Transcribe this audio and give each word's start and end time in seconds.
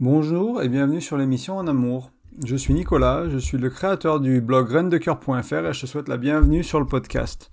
Bonjour 0.00 0.62
et 0.62 0.70
bienvenue 0.70 1.02
sur 1.02 1.18
l'émission 1.18 1.58
En 1.58 1.66
Amour. 1.66 2.10
Je 2.46 2.56
suis 2.56 2.72
Nicolas, 2.72 3.28
je 3.28 3.36
suis 3.36 3.58
le 3.58 3.68
créateur 3.68 4.18
du 4.18 4.40
blog 4.40 4.66
graindecoeur.fr 4.68 5.66
et 5.66 5.72
je 5.74 5.80
te 5.82 5.84
souhaite 5.84 6.08
la 6.08 6.16
bienvenue 6.16 6.64
sur 6.64 6.80
le 6.80 6.86
podcast. 6.86 7.50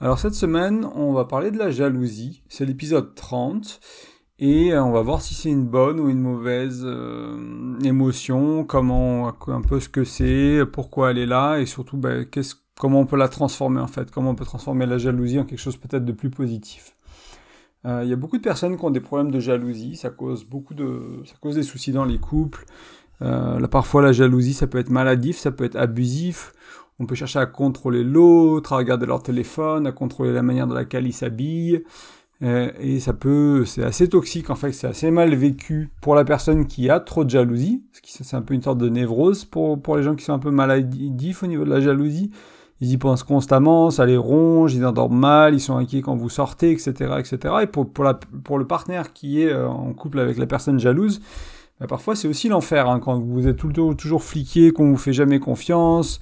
Alors 0.00 0.18
cette 0.18 0.32
semaine, 0.32 0.88
on 0.94 1.12
va 1.12 1.26
parler 1.26 1.50
de 1.50 1.58
la 1.58 1.70
jalousie. 1.70 2.42
C'est 2.48 2.64
l'épisode 2.64 3.14
30 3.14 3.80
et 4.38 4.72
euh, 4.72 4.82
on 4.82 4.92
va 4.92 5.02
voir 5.02 5.20
si 5.20 5.34
c'est 5.34 5.50
une 5.50 5.66
bonne 5.66 6.00
ou 6.00 6.08
une 6.08 6.22
mauvaise 6.22 6.80
euh, 6.86 7.78
émotion, 7.84 8.64
comment 8.64 9.28
un 9.48 9.60
peu 9.60 9.78
ce 9.78 9.90
que 9.90 10.04
c'est, 10.04 10.62
pourquoi 10.72 11.10
elle 11.10 11.18
est 11.18 11.26
là 11.26 11.58
et 11.58 11.66
surtout 11.66 11.98
ben, 11.98 12.24
comment 12.78 13.00
on 13.00 13.06
peut 13.06 13.18
la 13.18 13.28
transformer 13.28 13.82
en 13.82 13.88
fait, 13.88 14.10
comment 14.10 14.30
on 14.30 14.34
peut 14.34 14.46
transformer 14.46 14.86
la 14.86 14.96
jalousie 14.96 15.38
en 15.38 15.44
quelque 15.44 15.60
chose 15.60 15.76
peut-être 15.76 16.06
de 16.06 16.12
plus 16.12 16.30
positif. 16.30 16.93
Euh, 17.86 18.00
il 18.02 18.08
y 18.08 18.12
a 18.12 18.16
beaucoup 18.16 18.36
de 18.38 18.42
personnes 18.42 18.76
qui 18.78 18.84
ont 18.84 18.90
des 18.90 19.00
problèmes 19.00 19.30
de 19.30 19.40
jalousie, 19.40 19.96
ça 19.96 20.10
cause 20.10 20.44
beaucoup 20.44 20.74
de, 20.74 21.22
ça 21.26 21.34
cause 21.40 21.54
des 21.54 21.62
soucis 21.62 21.92
dans 21.92 22.04
les 22.04 22.18
couples. 22.18 22.64
Euh, 23.22 23.66
parfois, 23.68 24.02
la 24.02 24.12
jalousie, 24.12 24.54
ça 24.54 24.66
peut 24.66 24.78
être 24.78 24.90
maladif, 24.90 25.36
ça 25.36 25.50
peut 25.50 25.64
être 25.64 25.76
abusif. 25.76 26.52
On 26.98 27.06
peut 27.06 27.14
chercher 27.14 27.40
à 27.40 27.46
contrôler 27.46 28.04
l'autre, 28.04 28.72
à 28.72 28.76
regarder 28.76 29.06
leur 29.06 29.22
téléphone, 29.22 29.86
à 29.86 29.92
contrôler 29.92 30.32
la 30.32 30.42
manière 30.42 30.66
dans 30.66 30.74
laquelle 30.74 31.06
ils 31.06 31.12
s'habillent. 31.12 31.82
Euh, 32.42 32.70
et 32.80 33.00
ça 33.00 33.12
peut, 33.12 33.64
c'est 33.64 33.84
assez 33.84 34.08
toxique 34.08 34.50
en 34.50 34.56
fait, 34.56 34.72
c'est 34.72 34.88
assez 34.88 35.10
mal 35.10 35.32
vécu 35.34 35.90
pour 36.00 36.16
la 36.16 36.24
personne 36.24 36.66
qui 36.66 36.90
a 36.90 36.98
trop 36.98 37.24
de 37.24 37.30
jalousie, 37.30 37.84
c'est 38.02 38.34
un 38.36 38.42
peu 38.42 38.54
une 38.54 38.62
sorte 38.62 38.78
de 38.78 38.88
névrose 38.88 39.44
pour, 39.44 39.80
pour 39.80 39.96
les 39.96 40.02
gens 40.02 40.16
qui 40.16 40.24
sont 40.24 40.32
un 40.32 40.40
peu 40.40 40.50
maladifs 40.50 41.44
au 41.44 41.46
niveau 41.46 41.64
de 41.64 41.70
la 41.70 41.80
jalousie. 41.80 42.32
Ils 42.80 42.90
y 42.90 42.96
pensent 42.98 43.22
constamment, 43.22 43.90
ça 43.90 44.04
les 44.04 44.16
ronge, 44.16 44.74
ils 44.74 44.84
endorment 44.84 45.18
mal, 45.18 45.54
ils 45.54 45.60
sont 45.60 45.76
inquiets 45.76 46.02
quand 46.02 46.16
vous 46.16 46.28
sortez, 46.28 46.72
etc., 46.72 46.92
etc. 47.18 47.54
Et 47.62 47.66
pour, 47.66 47.90
pour, 47.90 48.04
la, 48.04 48.14
pour 48.14 48.58
le 48.58 48.66
partenaire 48.66 49.12
qui 49.12 49.42
est 49.42 49.52
euh, 49.52 49.68
en 49.68 49.92
couple 49.92 50.18
avec 50.18 50.38
la 50.38 50.46
personne 50.46 50.78
jalouse, 50.78 51.20
bah, 51.80 51.86
parfois 51.86 52.16
c'est 52.16 52.28
aussi 52.28 52.48
l'enfer 52.48 52.88
hein, 52.88 53.00
quand 53.00 53.18
vous 53.18 53.46
êtes 53.46 53.56
tout 53.56 53.68
le 53.68 53.74
temps 53.74 53.94
toujours 53.94 54.22
fliqué, 54.22 54.72
qu'on 54.72 54.90
vous 54.90 54.96
fait 54.96 55.12
jamais 55.12 55.38
confiance, 55.38 56.20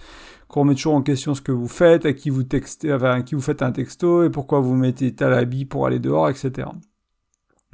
qu'on 0.48 0.61
remet 0.61 0.75
toujours 0.75 0.95
en 0.95 1.03
question 1.03 1.34
ce 1.34 1.41
que 1.41 1.53
vous 1.53 1.69
faites, 1.69 2.05
à 2.05 2.12
qui 2.12 2.28
vous 2.28 2.42
textez, 2.42 2.92
à 2.92 3.23
qui 3.23 3.34
vous 3.34 3.41
faites 3.41 3.62
un 3.62 3.73
texto 3.73 4.23
et 4.23 4.30
pourquoi 4.30 4.61
vous 4.61 4.75
mettez 4.75 5.14
tel 5.14 5.33
habit 5.33 5.64
pour 5.64 5.86
aller 5.86 5.98
dehors, 5.98 6.28
etc. 6.28 6.69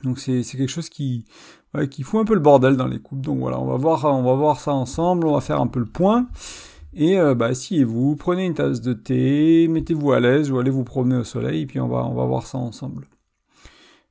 Donc 0.05 0.21
c'est 0.21 0.43
quelque 0.45 0.69
chose 0.69 0.89
qui 0.89 1.25
ouais, 1.75 1.89
qui 1.89 2.05
fout 2.05 2.21
un 2.21 2.25
peu 2.25 2.35
le 2.35 2.41
bordel 2.41 2.77
dans 2.77 2.87
les 2.87 3.01
couples. 3.01 3.23
Donc 3.23 3.41
voilà, 3.41 3.59
on 3.59 3.67
va 3.67 3.77
voir 3.77 4.05
on 4.05 4.23
va 4.23 4.35
voir 4.35 4.61
ça 4.61 4.73
ensemble, 4.73 5.27
on 5.27 5.35
va 5.35 5.41
faire 5.41 5.61
un 5.61 5.67
peu 5.67 5.81
le 5.81 5.87
point. 5.87 6.29
Et 6.95 7.19
euh, 7.19 7.35
bah, 7.35 7.47
asseyez-vous, 7.47 8.17
prenez 8.17 8.47
une 8.47 8.55
tasse 8.55 8.81
de 8.81 8.93
thé, 8.93 9.69
mettez-vous 9.69 10.13
à 10.13 10.21
l'aise 10.21 10.51
ou 10.51 10.59
allez 10.59 10.71
vous 10.71 10.85
promener 10.85 11.17
au 11.17 11.25
soleil, 11.25 11.63
et 11.63 11.67
puis 11.67 11.81
on 11.81 11.89
va, 11.89 12.05
on 12.05 12.15
va 12.15 12.25
voir 12.25 12.47
ça 12.47 12.59
ensemble. 12.59 13.05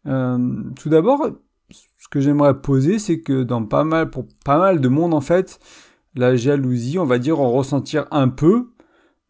Euh, 0.06 0.64
tout 0.75 0.89
d'abord, 0.89 1.28
ce 1.70 2.08
que 2.09 2.20
j'aimerais 2.20 2.61
poser, 2.61 3.00
c'est 3.00 3.20
que 3.20 3.44
dans 3.44 3.66
pas 3.66 3.83
mal, 3.83 4.09
pour 4.09 4.25
pas 4.45 4.58
mal 4.58 4.80
de 4.80 4.88
monde 4.88 5.14
en 5.14 5.22
fait, 5.22 5.59
la 6.16 6.36
jalousie, 6.36 7.00
on 7.00 7.05
va 7.05 7.20
dire 7.20 7.39
en 7.39 7.52
ressentir 7.52 8.05
un 8.11 8.30
peu, 8.30 8.70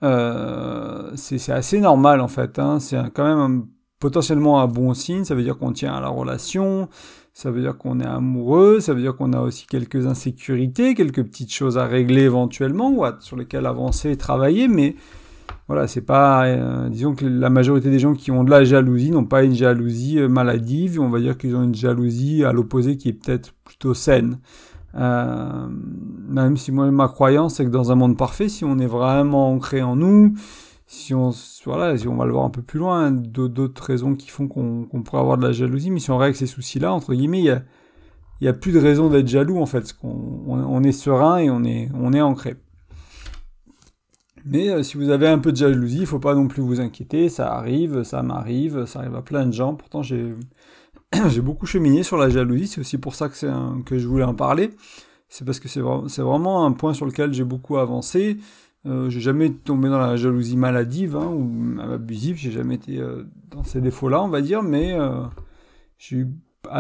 euh, 0.04 1.12
c'est 1.16 1.52
assez 1.52 1.80
normal 1.80 2.22
en 2.22 2.28
fait. 2.28 2.60
Hein. 2.60 2.80
C'est 2.80 2.98
quand 3.14 3.24
même 3.24 3.68
potentiellement 4.00 4.62
un 4.62 4.68
bon 4.68 4.94
signe, 4.94 5.24
ça 5.24 5.34
veut 5.36 5.44
dire 5.44 5.58
qu'on 5.58 5.72
tient 5.72 5.96
à 5.96 6.02
la 6.02 6.10
relation, 6.10 6.90
ça 7.38 7.52
veut 7.52 7.62
dire 7.62 7.78
qu'on 7.78 8.00
est 8.00 8.06
amoureux, 8.06 8.80
ça 8.80 8.96
veut 8.96 9.02
dire 9.02 9.16
qu'on 9.16 9.32
a 9.32 9.42
aussi 9.42 9.68
quelques 9.68 10.08
insécurités, 10.08 10.96
quelques 10.96 11.24
petites 11.24 11.54
choses 11.54 11.78
à 11.78 11.86
régler 11.86 12.24
éventuellement, 12.24 12.90
ou 12.90 13.06
sur 13.20 13.38
lesquelles 13.38 13.68
avancer 13.68 14.10
et 14.10 14.18
travailler, 14.18 14.68
mais 14.68 14.96
voilà, 15.68 15.86
c'est 15.86 16.02
pas, 16.02 16.48
euh, 16.48 16.90
disons 16.90 17.14
que 17.14 17.28
la 17.28 17.52
majorité 17.52 17.92
des 17.92 18.00
gens 18.00 18.16
qui 18.16 18.32
ont 18.32 18.44
de 18.44 18.50
la 18.50 18.64
jalousie 18.64 19.12
n'ont 19.12 19.24
pas 19.24 19.44
une 19.44 19.54
jalousie 19.54 20.18
euh, 20.18 20.28
maladive, 20.28 21.00
on 21.00 21.10
va 21.10 21.20
dire 21.20 21.38
qu'ils 21.38 21.56
ont 21.56 21.62
une 21.62 21.76
jalousie 21.76 22.44
à 22.44 22.52
l'opposé 22.54 22.98
qui 22.98 23.10
est 23.10 23.14
peut-être 23.14 23.54
plutôt 23.64 23.94
saine. 23.94 24.40
Euh, 24.96 25.68
même 26.30 26.58
si 26.58 26.72
moi 26.72 26.90
ma 26.90 27.08
croyance 27.08 27.58
c'est 27.58 27.66
que 27.66 27.70
dans 27.70 27.92
un 27.92 27.96
monde 27.96 28.18
parfait, 28.18 28.50
si 28.50 28.66
on 28.66 28.80
est 28.80 28.88
vraiment 28.88 29.54
ancré 29.54 29.84
en 29.84 29.96
nous, 29.96 30.34
si 30.90 31.14
on, 31.14 31.34
voilà, 31.66 31.98
si 31.98 32.08
on 32.08 32.16
va 32.16 32.26
le 32.26 32.32
voir 32.32 32.46
un 32.46 32.50
peu 32.50 32.62
plus 32.62 32.80
loin, 32.80 33.12
d'autres 33.12 33.84
raisons 33.84 34.16
qui 34.16 34.30
font 34.30 34.48
qu'on 34.48 34.88
pourrait 35.04 35.20
avoir 35.20 35.38
de 35.38 35.46
la 35.46 35.52
jalousie, 35.52 35.92
mais 35.92 36.00
si 36.00 36.12
on 36.12 36.18
règle 36.18 36.38
ces 36.38 36.48
soucis-là, 36.48 36.94
entre 36.94 37.14
guillemets, 37.14 37.42
il 37.42 38.46
y 38.46 38.48
a, 38.48 38.54
plus 38.54 38.72
de 38.72 38.80
raison 38.80 39.10
d'être 39.10 39.28
jaloux 39.28 39.60
en 39.60 39.66
fait, 39.66 39.94
on, 40.02 40.48
on, 40.48 40.84
est 40.84 40.94
serein 40.94 41.40
et 41.40 41.50
on 41.50 41.64
est, 41.66 42.22
ancré. 42.22 42.56
Mais 44.46 44.70
euh, 44.70 44.82
si 44.82 44.96
vous 44.96 45.10
avez 45.10 45.28
un 45.28 45.40
peu 45.40 45.52
de 45.52 45.58
jalousie, 45.58 46.00
il 46.00 46.06
faut 46.06 46.20
pas 46.20 46.36
non 46.36 46.48
plus 46.48 46.62
vous 46.62 46.80
inquiéter, 46.80 47.28
ça 47.28 47.54
arrive, 47.54 48.04
ça 48.04 48.24
m'arrive, 48.24 48.86
ça 48.86 49.00
arrive 49.00 49.16
à 49.16 49.22
plein 49.22 49.46
de 49.46 49.52
gens. 49.52 49.76
Pourtant, 49.76 50.04
j'ai 50.04 50.32
beaucoup 51.42 51.66
cheminé 51.66 52.04
sur 52.04 52.16
la 52.16 52.30
jalousie, 52.30 52.68
c'est 52.68 52.80
aussi 52.80 52.98
pour 52.98 53.14
ça 53.14 53.28
que 53.28 54.00
je 54.00 54.08
voulais 54.08 54.24
en 54.24 54.36
parler. 54.36 54.72
C'est 55.28 55.44
parce 55.44 55.60
que 55.60 55.68
c'est 55.68 55.82
vraiment 56.22 56.66
un 56.66 56.72
point 56.72 56.94
sur 56.94 57.06
lequel 57.06 57.34
j'ai 57.34 57.44
beaucoup 57.44 57.76
avancé. 57.76 58.38
Euh, 58.88 59.10
j'ai 59.10 59.20
jamais 59.20 59.52
tombé 59.52 59.90
dans 59.90 59.98
la 59.98 60.16
jalousie 60.16 60.56
maladive 60.56 61.18
hein, 61.18 61.28
ou 61.28 61.82
abusive, 61.82 62.38
j'ai 62.38 62.52
jamais 62.52 62.76
été 62.76 63.00
euh, 63.00 63.24
dans 63.52 63.64
ces 63.64 63.82
défauts-là, 63.82 64.24
on 64.24 64.30
va 64.30 64.42
dire, 64.42 64.64
mais 64.64 64.94
euh, 64.94 65.24
j'ai 65.98 66.18
eu 66.18 66.28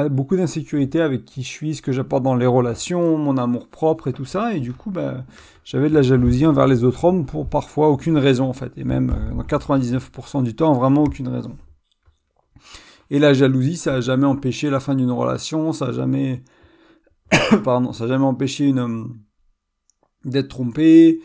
beaucoup 0.09 0.37
d'insécurité 0.37 1.01
avec 1.01 1.25
qui 1.25 1.43
je 1.43 1.49
suis, 1.49 1.75
ce 1.75 1.81
que 1.81 1.91
j'apporte 1.91 2.23
dans 2.23 2.35
les 2.35 2.45
relations, 2.45 3.17
mon 3.17 3.37
amour 3.37 3.67
propre 3.67 4.07
et 4.07 4.13
tout 4.13 4.25
ça, 4.25 4.53
et 4.53 4.59
du 4.59 4.73
coup, 4.73 4.89
bah, 4.89 5.25
j'avais 5.65 5.89
de 5.89 5.93
la 5.93 6.01
jalousie 6.01 6.45
envers 6.45 6.67
les 6.67 6.83
autres 6.83 7.03
hommes 7.03 7.25
pour 7.25 7.47
parfois 7.49 7.89
aucune 7.89 8.17
raison 8.17 8.45
en 8.45 8.53
fait, 8.53 8.71
et 8.77 8.83
même 8.83 9.13
dans 9.35 9.43
99% 9.43 10.43
du 10.43 10.55
temps, 10.55 10.73
vraiment 10.73 11.03
aucune 11.03 11.27
raison. 11.27 11.57
Et 13.09 13.19
la 13.19 13.33
jalousie, 13.33 13.77
ça 13.77 13.95
a 13.95 14.01
jamais 14.01 14.25
empêché 14.25 14.69
la 14.69 14.79
fin 14.79 14.95
d'une 14.95 15.11
relation, 15.11 15.73
ça 15.73 15.87
a 15.87 15.91
jamais, 15.91 16.43
pardon, 17.63 17.91
ça 17.91 18.05
a 18.05 18.07
jamais 18.07 18.25
empêché 18.25 18.65
une 18.65 19.09
d'être 20.25 20.49
trompé, 20.49 21.21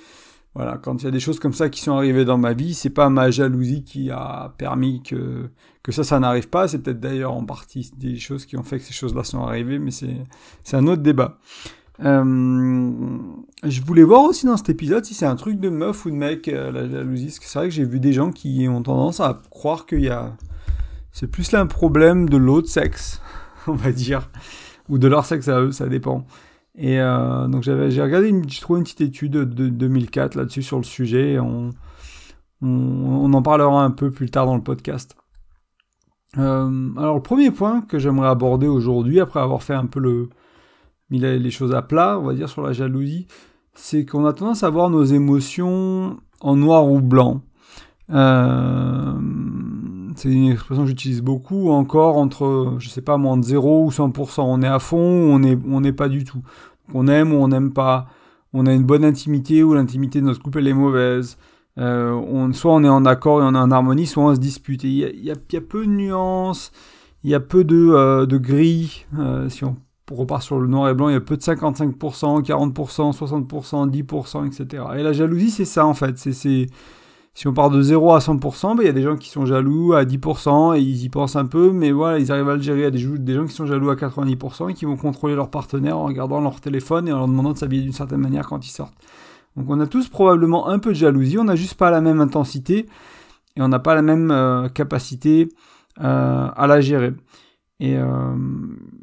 voilà, 0.55 0.77
quand 0.77 1.01
il 1.01 1.05
y 1.07 1.09
a 1.09 1.11
des 1.11 1.21
choses 1.21 1.39
comme 1.39 1.55
ça 1.55 1.71
qui 1.71 1.81
sont 1.81 1.97
arrivées 1.97 2.27
dans 2.27 2.37
ma 2.37 2.53
vie, 2.53 2.75
c'est 2.75 2.91
pas 2.91 3.09
ma 3.09 3.31
jalousie 3.31 3.85
qui 3.85 4.11
a 4.11 4.53
permis 4.59 5.03
que, 5.03 5.49
que 5.83 5.93
ça, 5.93 6.05
ça 6.05 6.21
n'arrive 6.21 6.49
pas. 6.49 6.69
C'est 6.69 6.79
peut-être 6.79 7.01
d'ailleurs 7.01 7.33
en 7.33 7.45
partie 7.45 7.91
des 7.97 8.19
choses 8.19 8.45
qui 8.45 8.59
ont 8.59 8.63
fait 8.63 8.79
que 8.79 8.85
ces 8.85 8.93
choses-là 8.93 9.25
sont 9.25 9.43
arrivées, 9.43 9.79
mais 9.79 9.91
c'est, 9.91 10.77
un 10.77 10.87
autre 10.87 11.03
débat. 11.03 11.39
Euh, 12.05 13.19
je 13.65 13.81
voulais 13.83 14.03
voir 14.03 14.25
aussi 14.25 14.45
dans 14.45 14.57
cet 14.57 14.69
épisode 14.69 15.05
si 15.05 15.15
c'est 15.15 15.27
un 15.27 15.37
truc 15.37 15.59
de 15.59 15.69
meuf 15.71 16.05
ou 16.05 16.11
de 16.11 16.17
mec, 16.17 16.49
euh, 16.49 16.71
la 16.71 16.89
jalousie. 16.89 17.27
Parce 17.27 17.39
que 17.39 17.47
c'est 17.47 17.59
vrai 17.59 17.69
que 17.69 17.75
j'ai 17.75 17.85
vu 17.85 17.99
des 17.99 18.13
gens 18.13 18.31
qui 18.31 18.69
ont 18.69 18.83
tendance 18.83 19.21
à 19.21 19.41
croire 19.49 19.87
qu'il 19.87 20.03
y 20.03 20.11
a. 20.11 20.37
C'est 21.13 21.29
plus 21.29 21.53
là 21.53 21.61
un 21.61 21.67
problème 21.67 22.29
de 22.29 22.37
l'autre 22.37 22.69
sexe, 22.69 23.23
on 23.67 23.75
va 23.75 23.91
dire. 23.91 24.29
Ou 24.91 24.99
de 24.99 25.09
leur 25.09 25.25
sexe 25.25 25.49
à 25.49 25.61
eux, 25.61 25.73
ça 25.73 25.87
dépend. 25.87 26.27
Et 26.75 27.01
euh, 27.01 27.49
donc 27.49 27.63
j'avais, 27.63 27.91
j'ai 27.91 28.03
regardé, 28.03 28.33
trouvé 28.61 28.79
une 28.79 28.85
petite 28.85 29.03
étude 29.03 29.33
de 29.33 29.69
2004 29.69 30.35
là-dessus 30.37 30.63
sur 30.63 30.79
le 30.79 30.85
sujet. 30.85 31.39
on, 31.39 31.71
on, 32.63 33.33
en 33.33 33.43
parlera 33.43 33.85
un 33.85 33.91
peu 33.91 34.11
plus 34.11 34.31
tard 34.31 34.47
dans 34.47 34.57
le 34.57 34.63
podcast. 34.63 35.17
Euh, 36.39 36.91
alors 36.97 37.17
le 37.17 37.23
premier 37.23 37.51
point 37.51 37.83
que 37.83 37.99
j'aimerais 37.99 38.29
aborder 38.29 38.67
aujourd'hui, 38.67 39.21
après 39.21 39.41
avoir 39.41 39.63
fait 39.63 39.75
un 39.75 39.87
peu 39.87 40.01
le 40.01 40.31
mis 41.11 41.19
les 41.19 41.51
choses 41.51 41.75
à 41.75 41.83
plat, 41.83 42.19
on 42.19 42.23
va 42.23 42.33
dire 42.33 42.49
sur 42.49 42.63
la 42.63 42.73
jalousie, 42.73 43.27
c'est 43.75 44.07
qu'on 44.07 44.25
a 44.25 44.33
tendance 44.33 44.63
à 44.63 44.71
voir 44.71 44.89
nos 44.89 45.05
émotions 45.05 46.17
en 46.41 46.57
noir 46.57 46.89
ou 46.89 47.01
blanc. 47.01 47.43
Euh, 48.11 49.13
c'est 50.23 50.31
une 50.31 50.53
expression 50.53 50.85
que 50.85 50.89
j'utilise 50.89 51.21
beaucoup, 51.21 51.71
encore 51.71 52.17
entre, 52.17 52.77
je 52.79 52.89
sais 52.89 53.03
pas, 53.03 53.17
moins 53.17 53.37
de 53.37 53.45
0 53.45 53.87
ou 53.87 53.91
100%. 53.91 54.43
On 54.43 54.63
est 54.63 54.69
à 54.69 54.79
fond 54.79 54.99
ou 54.99 55.33
on 55.33 55.41
n'est 55.41 55.59
on 55.69 55.83
est 55.83 55.93
pas 55.93 56.09
du 56.09 56.23
tout. 56.23 56.43
On 56.95 57.09
aime 57.09 57.33
ou 57.33 57.39
on 57.39 57.49
n'aime 57.49 57.73
pas. 57.73 58.07
On 58.53 58.67
a 58.67 58.73
une 58.73 58.85
bonne 58.85 59.05
intimité 59.05 59.65
ou 59.65 59.75
l'intimité 59.75 60.21
de 60.21 60.27
notre 60.27 60.41
couple 60.41 60.61
elle 60.61 60.69
est 60.69 60.75
mauvaise. 60.75 61.39
Euh, 61.79 62.13
on, 62.13 62.53
soit 62.53 62.73
on 62.73 62.85
est 62.85 62.89
en 62.89 63.05
accord 63.05 63.43
et 63.43 63.45
on 63.45 63.55
est 63.55 63.59
en 63.59 63.73
harmonie, 63.73 64.07
soit 64.07 64.23
on 64.23 64.35
se 64.35 64.39
dispute. 64.39 64.85
Il 64.85 64.93
y 64.93 65.31
a, 65.33 65.61
peu 65.61 65.87
de 65.87 65.91
nuances, 65.91 66.71
il 67.25 67.31
y 67.31 67.35
a 67.35 67.41
peu 67.41 67.65
de, 67.65 67.91
euh, 67.91 68.25
de 68.25 68.39
gris. 68.39 69.07
Euh, 69.19 69.49
si 69.49 69.65
on 69.65 69.75
repart 70.09 70.43
sur 70.43 70.61
le 70.61 70.69
noir 70.69 70.89
et 70.89 70.95
blanc, 70.95 71.09
il 71.09 71.15
y 71.15 71.17
a 71.17 71.21
peu 71.21 71.37
de 71.37 71.43
55%, 71.43 72.45
40%, 72.45 73.13
60%, 73.13 73.91
10%, 73.91 74.47
etc. 74.47 74.85
Et 74.99 75.03
la 75.03 75.13
jalousie, 75.13 75.51
c'est 75.51 75.65
ça 75.65 75.85
en 75.85 75.95
fait. 75.95 76.17
C'est 76.17 76.69
si 77.35 77.49
on 77.49 77.55
part 77.55 77.71
de 77.71 77.81
0 77.81 78.13
à 78.13 78.19
100%, 78.19 78.77
ben, 78.77 78.83
il 78.83 78.87
y 78.87 78.91
a 78.91 78.93
des 78.93 79.03
gens 79.03 79.17
qui 79.17 79.31
sont 79.31 79.47
jaloux 79.47 79.95
à 79.95 80.05
10% 80.05 80.77
et 80.77 80.81
ils 80.81 81.05
y 81.05 81.09
pensent 81.09 81.37
un 81.37 81.47
peu, 81.47 81.73
mais 81.73 81.91
voilà, 81.91 82.19
ils 82.19 82.31
arrivent 82.31 82.51
à 82.51 82.57
le 82.57 82.63
gérer. 82.63 82.85
A 82.85 82.91
des, 82.91 83.03
des 83.03 83.35
gens 83.35 83.47
qui 83.47 83.55
sont 83.55 83.67
jaloux 83.67 83.89
à 83.91 83.95
90% 83.95 84.71
et 84.71 84.75
qui 84.75 84.85
vont 84.85 84.97
contrôler 84.97 85.35
leur 85.35 85.49
partenaire 85.49 85.97
en 85.97 86.05
regardant 86.05 86.41
leur 86.41 86.61
téléphone 86.61 87.09
et 87.09 87.13
en 87.13 87.19
leur 87.19 87.29
demandant 87.29 87.53
de 87.53 87.59
s'habiller 87.59 87.83
d'une 87.83 87.93
certaine 87.93 88.21
manière 88.21 88.47
quand 88.47 88.67
ils 88.67 88.71
sortent. 88.71 88.97
Donc 89.57 89.67
on 89.69 89.81
a 89.81 89.87
tous 89.87 90.09
probablement 90.09 90.69
un 90.69 90.79
peu 90.79 90.91
de 90.91 90.97
jalousie, 90.97 91.39
on 91.39 91.45
n'a 91.45 91.57
juste 91.57 91.75
pas 91.75 91.91
la 91.91 92.01
même 92.01 92.21
intensité 92.21 92.87
et 93.57 93.63
on 93.63 93.69
n'a 93.69 93.79
pas 93.79 93.95
la 93.95 94.03
même 94.03 94.31
euh, 94.31 94.69
capacité 94.69 95.49
euh, 96.03 96.49
à 96.55 96.67
la 96.67 96.81
gérer. 96.81 97.13
Et 97.81 97.97
euh, 97.97 98.35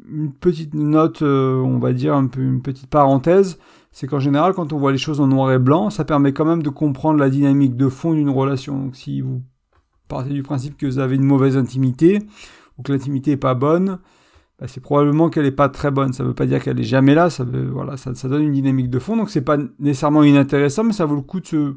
une 0.08 0.32
petite 0.32 0.74
note, 0.74 1.22
on 1.22 1.78
va 1.78 1.92
dire 1.92 2.14
un 2.14 2.26
peu 2.26 2.40
une 2.40 2.62
petite 2.62 2.88
parenthèse, 2.88 3.58
c'est 3.92 4.06
qu'en 4.06 4.20
général, 4.20 4.54
quand 4.54 4.72
on 4.72 4.78
voit 4.78 4.92
les 4.92 4.98
choses 4.98 5.20
en 5.20 5.26
noir 5.26 5.52
et 5.52 5.58
blanc, 5.58 5.90
ça 5.90 6.04
permet 6.04 6.32
quand 6.32 6.44
même 6.44 6.62
de 6.62 6.70
comprendre 6.70 7.18
la 7.18 7.28
dynamique 7.28 7.76
de 7.76 7.88
fond 7.88 8.14
d'une 8.14 8.30
relation. 8.30 8.78
Donc 8.78 8.96
si 8.96 9.20
vous 9.20 9.42
partez 10.08 10.30
du 10.30 10.42
principe 10.42 10.76
que 10.76 10.86
vous 10.86 10.98
avez 10.98 11.16
une 11.16 11.24
mauvaise 11.24 11.56
intimité, 11.56 12.20
ou 12.78 12.82
que 12.82 12.92
l'intimité 12.92 13.32
est 13.32 13.36
pas 13.36 13.54
bonne, 13.54 13.98
bah, 14.58 14.68
c'est 14.68 14.80
probablement 14.80 15.30
qu'elle 15.30 15.44
n'est 15.44 15.50
pas 15.50 15.68
très 15.68 15.90
bonne. 15.90 16.12
Ça 16.12 16.22
ne 16.22 16.28
veut 16.28 16.34
pas 16.34 16.46
dire 16.46 16.62
qu'elle 16.62 16.78
est 16.78 16.84
jamais 16.84 17.14
là. 17.14 17.30
Ça, 17.30 17.44
donne 17.44 18.42
une 18.42 18.52
dynamique 18.52 18.90
de 18.90 18.98
fond. 18.98 19.16
Donc 19.16 19.30
c'est 19.30 19.40
pas 19.40 19.58
nécessairement 19.78 20.22
inintéressant, 20.22 20.84
mais 20.84 20.92
ça 20.92 21.06
vaut 21.06 21.16
le 21.16 21.22
coup 21.22 21.40
de 21.40 21.46
se, 21.46 21.74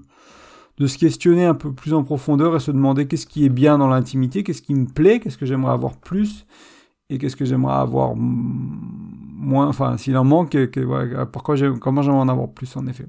de 0.78 0.88
se 0.88 0.98
questionner 0.98 1.46
un 1.46 1.56
peu 1.56 1.72
plus 1.72 1.94
en 1.94 2.04
profondeur 2.04 2.56
et 2.56 2.60
se 2.60 2.72
demander 2.72 3.08
qu'est-ce 3.08 3.28
qui 3.28 3.46
est 3.46 3.50
bien 3.50 3.78
dans 3.78 3.88
l'intimité, 3.88 4.44
qu'est-ce 4.44 4.62
qui 4.62 4.76
me 4.76 4.86
plaît, 4.86 5.20
qu'est-ce 5.20 5.38
que 5.38 5.46
j'aimerais 5.46 5.74
avoir 5.74 5.98
plus 5.98 6.46
et 7.10 7.18
qu'est-ce 7.18 7.36
que 7.36 7.46
j'aimerais 7.46 7.76
avoir 7.76 8.16
moins. 9.44 9.68
Enfin, 9.68 9.98
s'il 9.98 10.18
en 10.18 10.24
manque, 10.24 10.58
pourquoi 11.32 11.56
comment 11.80 12.02
j'aimerais 12.02 12.20
en 12.20 12.30
avoir 12.30 12.50
plus 12.50 12.76
en 12.76 12.88
effet. 12.88 13.08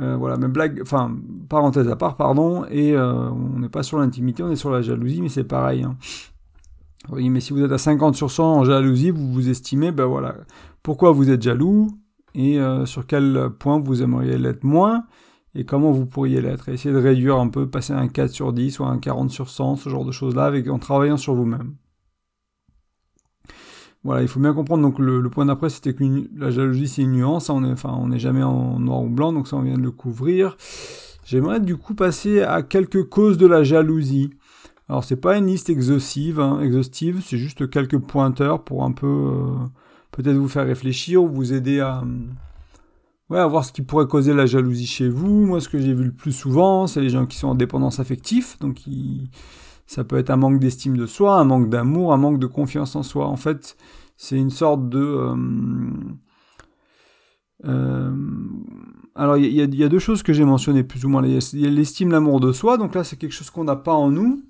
Euh, 0.00 0.16
voilà, 0.16 0.36
mais 0.36 0.48
blague, 0.48 0.80
enfin, 0.82 1.16
parenthèse 1.48 1.88
à 1.88 1.94
part, 1.94 2.16
pardon, 2.16 2.64
et 2.68 2.94
euh, 2.94 3.30
on 3.30 3.60
n'est 3.60 3.68
pas 3.68 3.84
sur 3.84 3.98
l'intimité, 3.98 4.42
on 4.42 4.50
est 4.50 4.56
sur 4.56 4.72
la 4.72 4.82
jalousie, 4.82 5.22
mais 5.22 5.28
c'est 5.28 5.44
pareil. 5.44 5.84
Hein. 5.84 5.96
Mais 7.12 7.40
si 7.40 7.52
vous 7.52 7.62
êtes 7.62 7.70
à 7.70 7.78
50 7.78 8.16
sur 8.16 8.30
100 8.30 8.44
en 8.44 8.64
jalousie, 8.64 9.10
vous 9.10 9.32
vous 9.32 9.48
estimez, 9.50 9.92
ben 9.92 10.06
voilà, 10.06 10.34
pourquoi 10.82 11.12
vous 11.12 11.30
êtes 11.30 11.42
jaloux 11.42 11.88
et 12.34 12.58
euh, 12.58 12.86
sur 12.86 13.06
quel 13.06 13.50
point 13.58 13.78
vous 13.78 14.02
aimeriez 14.02 14.36
l'être 14.36 14.64
moins 14.64 15.04
et 15.54 15.64
comment 15.64 15.92
vous 15.92 16.06
pourriez 16.06 16.40
l'être? 16.40 16.68
Essayez 16.70 16.92
de 16.92 17.00
réduire 17.00 17.36
un 17.36 17.48
peu, 17.48 17.68
passer 17.68 17.92
un 17.92 18.08
4 18.08 18.30
sur 18.30 18.52
10 18.52 18.80
ou 18.80 18.84
un 18.84 18.98
40 18.98 19.30
sur 19.30 19.48
100, 19.48 19.76
ce 19.76 19.90
genre 19.90 20.04
de 20.04 20.10
choses-là, 20.10 20.46
avec, 20.46 20.68
en 20.68 20.80
travaillant 20.80 21.16
sur 21.16 21.34
vous-même. 21.34 21.74
Voilà, 24.04 24.20
il 24.20 24.28
faut 24.28 24.40
bien 24.40 24.52
comprendre. 24.52 24.82
Donc 24.82 24.98
le, 24.98 25.28
point 25.30 25.46
d'après, 25.46 25.70
c'était 25.70 25.94
que 25.94 26.04
la 26.36 26.50
jalousie, 26.50 26.88
c'est 26.88 27.02
une 27.02 27.12
nuance. 27.12 27.48
on 27.48 27.64
est, 27.64 27.72
enfin, 27.72 27.96
on 27.98 28.08
n'est 28.08 28.18
jamais 28.18 28.42
en 28.42 28.78
noir 28.78 29.02
ou 29.02 29.08
blanc, 29.08 29.32
donc 29.32 29.48
ça, 29.48 29.56
on 29.56 29.62
vient 29.62 29.78
de 29.78 29.82
le 29.82 29.90
couvrir. 29.90 30.56
J'aimerais 31.24 31.60
du 31.60 31.76
coup 31.76 31.94
passer 31.94 32.42
à 32.42 32.62
quelques 32.62 33.08
causes 33.08 33.38
de 33.38 33.46
la 33.46 33.64
jalousie. 33.64 34.30
Alors 34.88 35.02
c'est 35.04 35.16
pas 35.16 35.38
une 35.38 35.46
liste 35.46 35.70
exhaustive, 35.70 36.40
hein, 36.40 36.60
exhaustive, 36.60 37.22
c'est 37.24 37.38
juste 37.38 37.70
quelques 37.70 37.98
pointeurs 37.98 38.62
pour 38.62 38.84
un 38.84 38.92
peu 38.92 39.06
euh, 39.06 39.54
peut-être 40.10 40.36
vous 40.36 40.48
faire 40.48 40.66
réfléchir 40.66 41.22
ou 41.22 41.28
vous 41.28 41.54
aider 41.54 41.80
à, 41.80 42.04
ouais, 43.30 43.38
à 43.38 43.46
voir 43.46 43.64
ce 43.64 43.72
qui 43.72 43.80
pourrait 43.80 44.06
causer 44.06 44.34
la 44.34 44.44
jalousie 44.44 44.86
chez 44.86 45.08
vous. 45.08 45.46
Moi, 45.46 45.62
ce 45.62 45.70
que 45.70 45.78
j'ai 45.78 45.94
vu 45.94 46.04
le 46.04 46.12
plus 46.12 46.32
souvent, 46.32 46.86
c'est 46.86 47.00
les 47.00 47.08
gens 47.08 47.24
qui 47.24 47.38
sont 47.38 47.48
en 47.48 47.54
dépendance 47.54 47.98
affective, 47.98 48.56
donc 48.60 48.86
ça 49.86 50.04
peut 50.04 50.16
être 50.16 50.30
un 50.30 50.36
manque 50.36 50.58
d'estime 50.58 50.96
de 50.96 51.06
soi, 51.06 51.36
un 51.36 51.44
manque 51.44 51.68
d'amour, 51.68 52.12
un 52.12 52.16
manque 52.16 52.38
de 52.38 52.46
confiance 52.46 52.96
en 52.96 53.02
soi. 53.02 53.26
En 53.26 53.36
fait, 53.36 53.76
c'est 54.16 54.36
une 54.36 54.50
sorte 54.50 54.88
de 54.88 55.00
euh, 55.00 55.36
euh, 57.66 58.12
alors 59.14 59.36
il 59.36 59.46
y, 59.46 59.84
a 59.84 59.88
deux 59.88 59.98
choses 59.98 60.22
que 60.22 60.32
j'ai 60.32 60.44
mentionnées 60.44 60.82
plus 60.82 61.04
ou 61.04 61.08
moins. 61.08 61.24
Il 61.24 61.60
y 61.60 61.66
a 61.66 61.70
l'estime, 61.70 62.10
l'amour 62.10 62.40
de 62.40 62.52
soi. 62.52 62.76
Donc 62.76 62.94
là, 62.94 63.04
c'est 63.04 63.16
quelque 63.16 63.32
chose 63.32 63.50
qu'on 63.50 63.64
n'a 63.64 63.76
pas 63.76 63.94
en 63.94 64.10
nous 64.10 64.42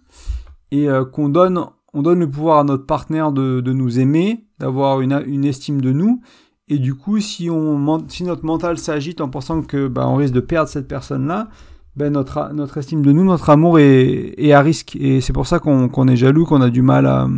et 0.71 0.89
euh, 0.89 1.05
qu'on 1.05 1.29
donne, 1.29 1.67
on 1.93 2.03
donne 2.03 2.21
le 2.21 2.31
pouvoir 2.31 2.61
à 2.61 2.65
notre 2.65 2.87
partenaire 2.87 3.31
de, 3.31 3.61
nous 3.61 3.99
aimer, 3.99 4.47
d'avoir 4.59 5.03
une, 5.03 5.23
une, 5.27 5.45
estime 5.45 5.81
de 5.81 5.93
nous. 5.93 6.23
Et 6.69 6.79
du 6.79 6.95
coup, 6.95 7.21
si, 7.21 7.51
on, 7.51 8.09
si 8.09 8.25
notre 8.25 8.47
mental 8.47 8.79
s'agite 8.79 9.21
en 9.21 9.29
pensant 9.29 9.63
que 9.63 9.87
bah, 9.87 10.09
on 10.09 10.17
risque 10.17 10.33
de 10.33 10.41
perdre 10.41 10.71
cette 10.71 10.89
personne-là, 10.89 11.51
ben 11.97 12.13
notre, 12.13 12.53
notre 12.53 12.79
estime 12.79 13.03
de 13.03 13.13
nous, 13.13 13.25
notre 13.25 13.51
amour 13.51 13.79
est, 13.79 14.35
est 14.37 14.53
à 14.53 14.61
risque. 14.61 14.97
Et 14.97 15.21
c'est 15.21 15.33
pour 15.33 15.47
ça 15.47 15.59
qu'on 15.59 16.09
est 16.09 16.17
jaloux, 16.17 16.45
qu'on 16.45 16.61
a 16.61 16.71
du 16.71 16.83
mal 16.83 17.07
à, 17.07 17.29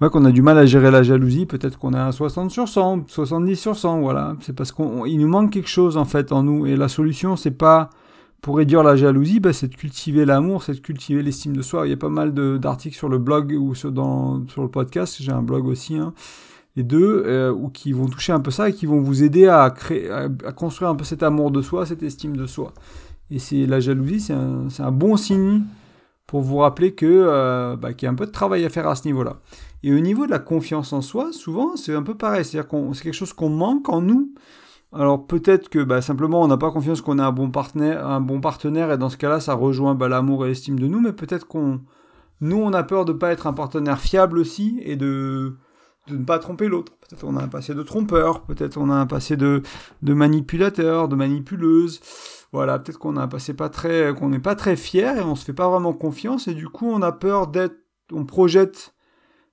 ouais, 0.00 0.08
qu'on 0.10 0.24
a 0.24 0.30
du 0.30 0.42
mal 0.42 0.58
à 0.58 0.66
gérer 0.66 0.90
la 0.90 1.02
jalousie. 1.02 1.46
Peut-être 1.46 1.78
qu'on 1.78 1.94
a 1.94 2.02
un 2.02 2.12
60 2.12 2.50
sur 2.50 2.68
100, 2.68 3.04
70 3.08 3.56
sur 3.56 3.76
100, 3.76 4.00
voilà. 4.00 4.36
C'est 4.40 4.54
parce 4.54 4.72
qu'il 4.72 5.18
nous 5.18 5.28
manque 5.28 5.52
quelque 5.52 5.68
chose 5.68 5.96
en 5.96 6.04
fait 6.04 6.32
en 6.32 6.42
nous. 6.42 6.66
Et 6.66 6.76
la 6.76 6.88
solution, 6.88 7.36
c'est 7.36 7.50
pas 7.50 7.90
pour 8.40 8.56
réduire 8.56 8.82
la 8.82 8.96
jalousie, 8.96 9.40
bah, 9.40 9.52
c'est 9.52 9.68
de 9.68 9.74
cultiver 9.74 10.24
l'amour, 10.24 10.62
c'est 10.62 10.72
de 10.72 10.80
cultiver 10.80 11.22
l'estime 11.22 11.54
de 11.54 11.62
soi. 11.62 11.86
Il 11.86 11.90
y 11.90 11.92
a 11.92 11.98
pas 11.98 12.08
mal 12.08 12.32
d'articles 12.58 12.96
sur 12.96 13.08
le 13.08 13.18
blog 13.18 13.54
ou 13.58 13.74
sur, 13.74 13.92
dans, 13.92 14.46
sur 14.48 14.62
le 14.62 14.68
podcast, 14.68 15.16
j'ai 15.20 15.32
un 15.32 15.42
blog 15.42 15.66
aussi, 15.66 15.96
hein, 15.96 16.14
les 16.76 16.82
deux, 16.82 17.24
euh, 17.26 17.52
ou 17.52 17.68
qui 17.68 17.92
vont 17.92 18.06
toucher 18.06 18.32
un 18.32 18.40
peu 18.40 18.50
ça 18.50 18.70
et 18.70 18.72
qui 18.72 18.86
vont 18.86 19.00
vous 19.00 19.22
aider 19.22 19.46
à, 19.46 19.68
créer, 19.70 20.10
à, 20.10 20.28
construire 20.52 20.90
un 20.90 20.94
peu 20.94 21.04
cet 21.04 21.22
amour 21.22 21.50
de 21.50 21.60
soi, 21.60 21.84
cette 21.84 22.02
estime 22.02 22.36
de 22.36 22.46
soi. 22.46 22.72
Et 23.30 23.38
c'est 23.38 23.66
la 23.66 23.80
jalousie, 23.80 24.20
c'est 24.20 24.32
un, 24.82 24.92
bon 24.92 25.16
signe 25.16 25.62
pour 26.26 26.40
vous 26.40 26.58
rappeler 26.58 26.94
que 26.94 27.06
euh, 27.06 27.76
bah, 27.76 27.92
qu'il 27.92 28.06
y 28.06 28.08
a 28.08 28.12
un 28.12 28.16
peu 28.16 28.26
de 28.26 28.32
travail 28.32 28.64
à 28.64 28.68
faire 28.68 28.88
à 28.88 28.94
ce 28.94 29.06
niveau-là. 29.06 29.40
Et 29.82 29.94
au 29.94 30.00
niveau 30.00 30.26
de 30.26 30.30
la 30.30 30.38
confiance 30.38 30.92
en 30.92 31.00
soi, 31.00 31.32
souvent 31.32 31.76
c'est 31.76 31.94
un 31.94 32.02
peu 32.02 32.14
pareil, 32.16 32.44
c'est-à-dire 32.44 32.68
qu'on 32.68 32.92
c'est 32.92 33.04
quelque 33.04 33.14
chose 33.14 33.32
qu'on 33.32 33.48
manque 33.48 33.88
en 33.88 34.00
nous. 34.00 34.32
Alors 34.92 35.26
peut-être 35.26 35.68
que 35.68 35.78
bah, 35.78 36.02
simplement 36.02 36.42
on 36.42 36.48
n'a 36.48 36.56
pas 36.56 36.72
confiance 36.72 37.00
qu'on 37.00 37.18
a 37.20 37.26
un 37.26 37.32
bon 37.32 37.50
partenaire, 37.50 38.06
un 38.06 38.20
bon 38.20 38.40
partenaire 38.40 38.90
et 38.90 38.98
dans 38.98 39.08
ce 39.08 39.16
cas-là 39.16 39.38
ça 39.38 39.54
rejoint 39.54 39.94
bah, 39.94 40.08
l'amour 40.08 40.44
et 40.44 40.48
l'estime 40.48 40.78
de 40.78 40.88
nous, 40.88 41.00
mais 41.00 41.12
peut-être 41.12 41.46
qu'on 41.46 41.80
nous 42.40 42.56
on 42.56 42.72
a 42.72 42.82
peur 42.82 43.04
de 43.04 43.12
pas 43.12 43.30
être 43.30 43.46
un 43.46 43.52
partenaire 43.52 44.00
fiable 44.00 44.38
aussi 44.38 44.80
et 44.82 44.96
de 44.96 45.56
de 46.08 46.16
ne 46.16 46.24
pas 46.24 46.40
tromper 46.40 46.66
l'autre. 46.66 46.92
Peut-être 47.08 47.24
on 47.24 47.36
a 47.36 47.42
un 47.42 47.48
passé 47.48 47.74
de 47.74 47.82
trompeur, 47.82 48.42
peut-être 48.42 48.78
on 48.78 48.90
a 48.90 48.94
un 48.94 49.06
passé 49.06 49.36
de 49.36 49.62
de 50.02 50.14
manipulateur, 50.14 51.06
de 51.08 51.14
manipuleuse. 51.14 52.00
Voilà, 52.52 52.78
peut-être 52.78 52.98
qu'on 52.98 53.16
a 53.16 53.28
passé 53.28 53.54
pas 53.54 53.68
très 53.68 54.12
qu'on 54.14 54.28
n'est 54.28 54.40
pas 54.40 54.56
très 54.56 54.76
fier 54.76 55.16
et 55.16 55.22
on 55.22 55.36
se 55.36 55.44
fait 55.44 55.52
pas 55.52 55.68
vraiment 55.68 55.92
confiance 55.92 56.48
et 56.48 56.54
du 56.54 56.68
coup 56.68 56.86
on 56.86 57.00
a 57.00 57.12
peur 57.12 57.46
d'être 57.46 57.76
on 58.12 58.24
projette 58.24 58.94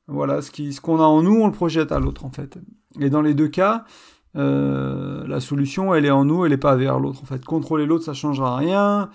voilà 0.08 0.42
ce 0.42 0.50
qui 0.50 0.74
ce 0.74 0.82
qu'on 0.82 1.00
a 1.00 1.04
en 1.04 1.22
nous 1.22 1.36
on 1.36 1.46
le 1.46 1.54
projette 1.54 1.92
à 1.92 2.00
l'autre 2.00 2.26
en 2.26 2.32
fait. 2.32 2.58
Et 3.00 3.10
dans 3.10 3.22
les 3.22 3.34
deux 3.34 3.48
cas, 3.48 3.86
euh, 4.36 5.26
la 5.28 5.40
solution, 5.40 5.94
elle 5.94 6.06
est 6.06 6.12
en 6.12 6.26
nous, 6.26 6.46
elle 6.46 6.52
n'est 6.52 6.58
pas 6.58 6.76
vers 6.76 7.00
l'autre. 7.00 7.22
En 7.24 7.26
fait, 7.26 7.44
contrôler 7.44 7.86
l'autre, 7.86 8.06
ça 8.06 8.14
changera 8.14 8.56
rien. 8.56 9.10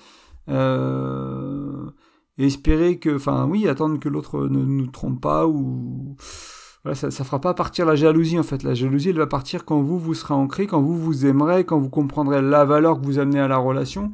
Euh, 0.48 1.90
espérer 2.38 2.98
que, 2.98 3.16
enfin, 3.16 3.46
oui, 3.48 3.68
attendre 3.68 3.98
que 3.98 4.08
l'autre 4.08 4.40
ne 4.40 4.64
nous 4.64 4.86
trompe 4.88 5.20
pas 5.20 5.46
ou 5.46 6.16
voilà, 6.84 6.96
ça, 6.96 7.10
ça 7.10 7.24
fera 7.24 7.40
pas 7.40 7.54
partir 7.54 7.86
la 7.86 7.94
jalousie 7.94 8.38
en 8.38 8.42
fait. 8.42 8.62
La 8.62 8.74
jalousie, 8.74 9.10
elle 9.10 9.16
va 9.16 9.26
partir 9.26 9.64
quand 9.64 9.80
vous 9.80 9.98
vous 9.98 10.14
serez 10.14 10.34
ancré, 10.34 10.66
quand 10.66 10.82
vous 10.82 10.98
vous 10.98 11.26
aimerez, 11.26 11.64
quand 11.64 11.78
vous 11.78 11.90
comprendrez 11.90 12.42
la 12.42 12.64
valeur 12.64 13.00
que 13.00 13.06
vous 13.06 13.18
amenez 13.18 13.40
à 13.40 13.48
la 13.48 13.58
relation, 13.58 14.10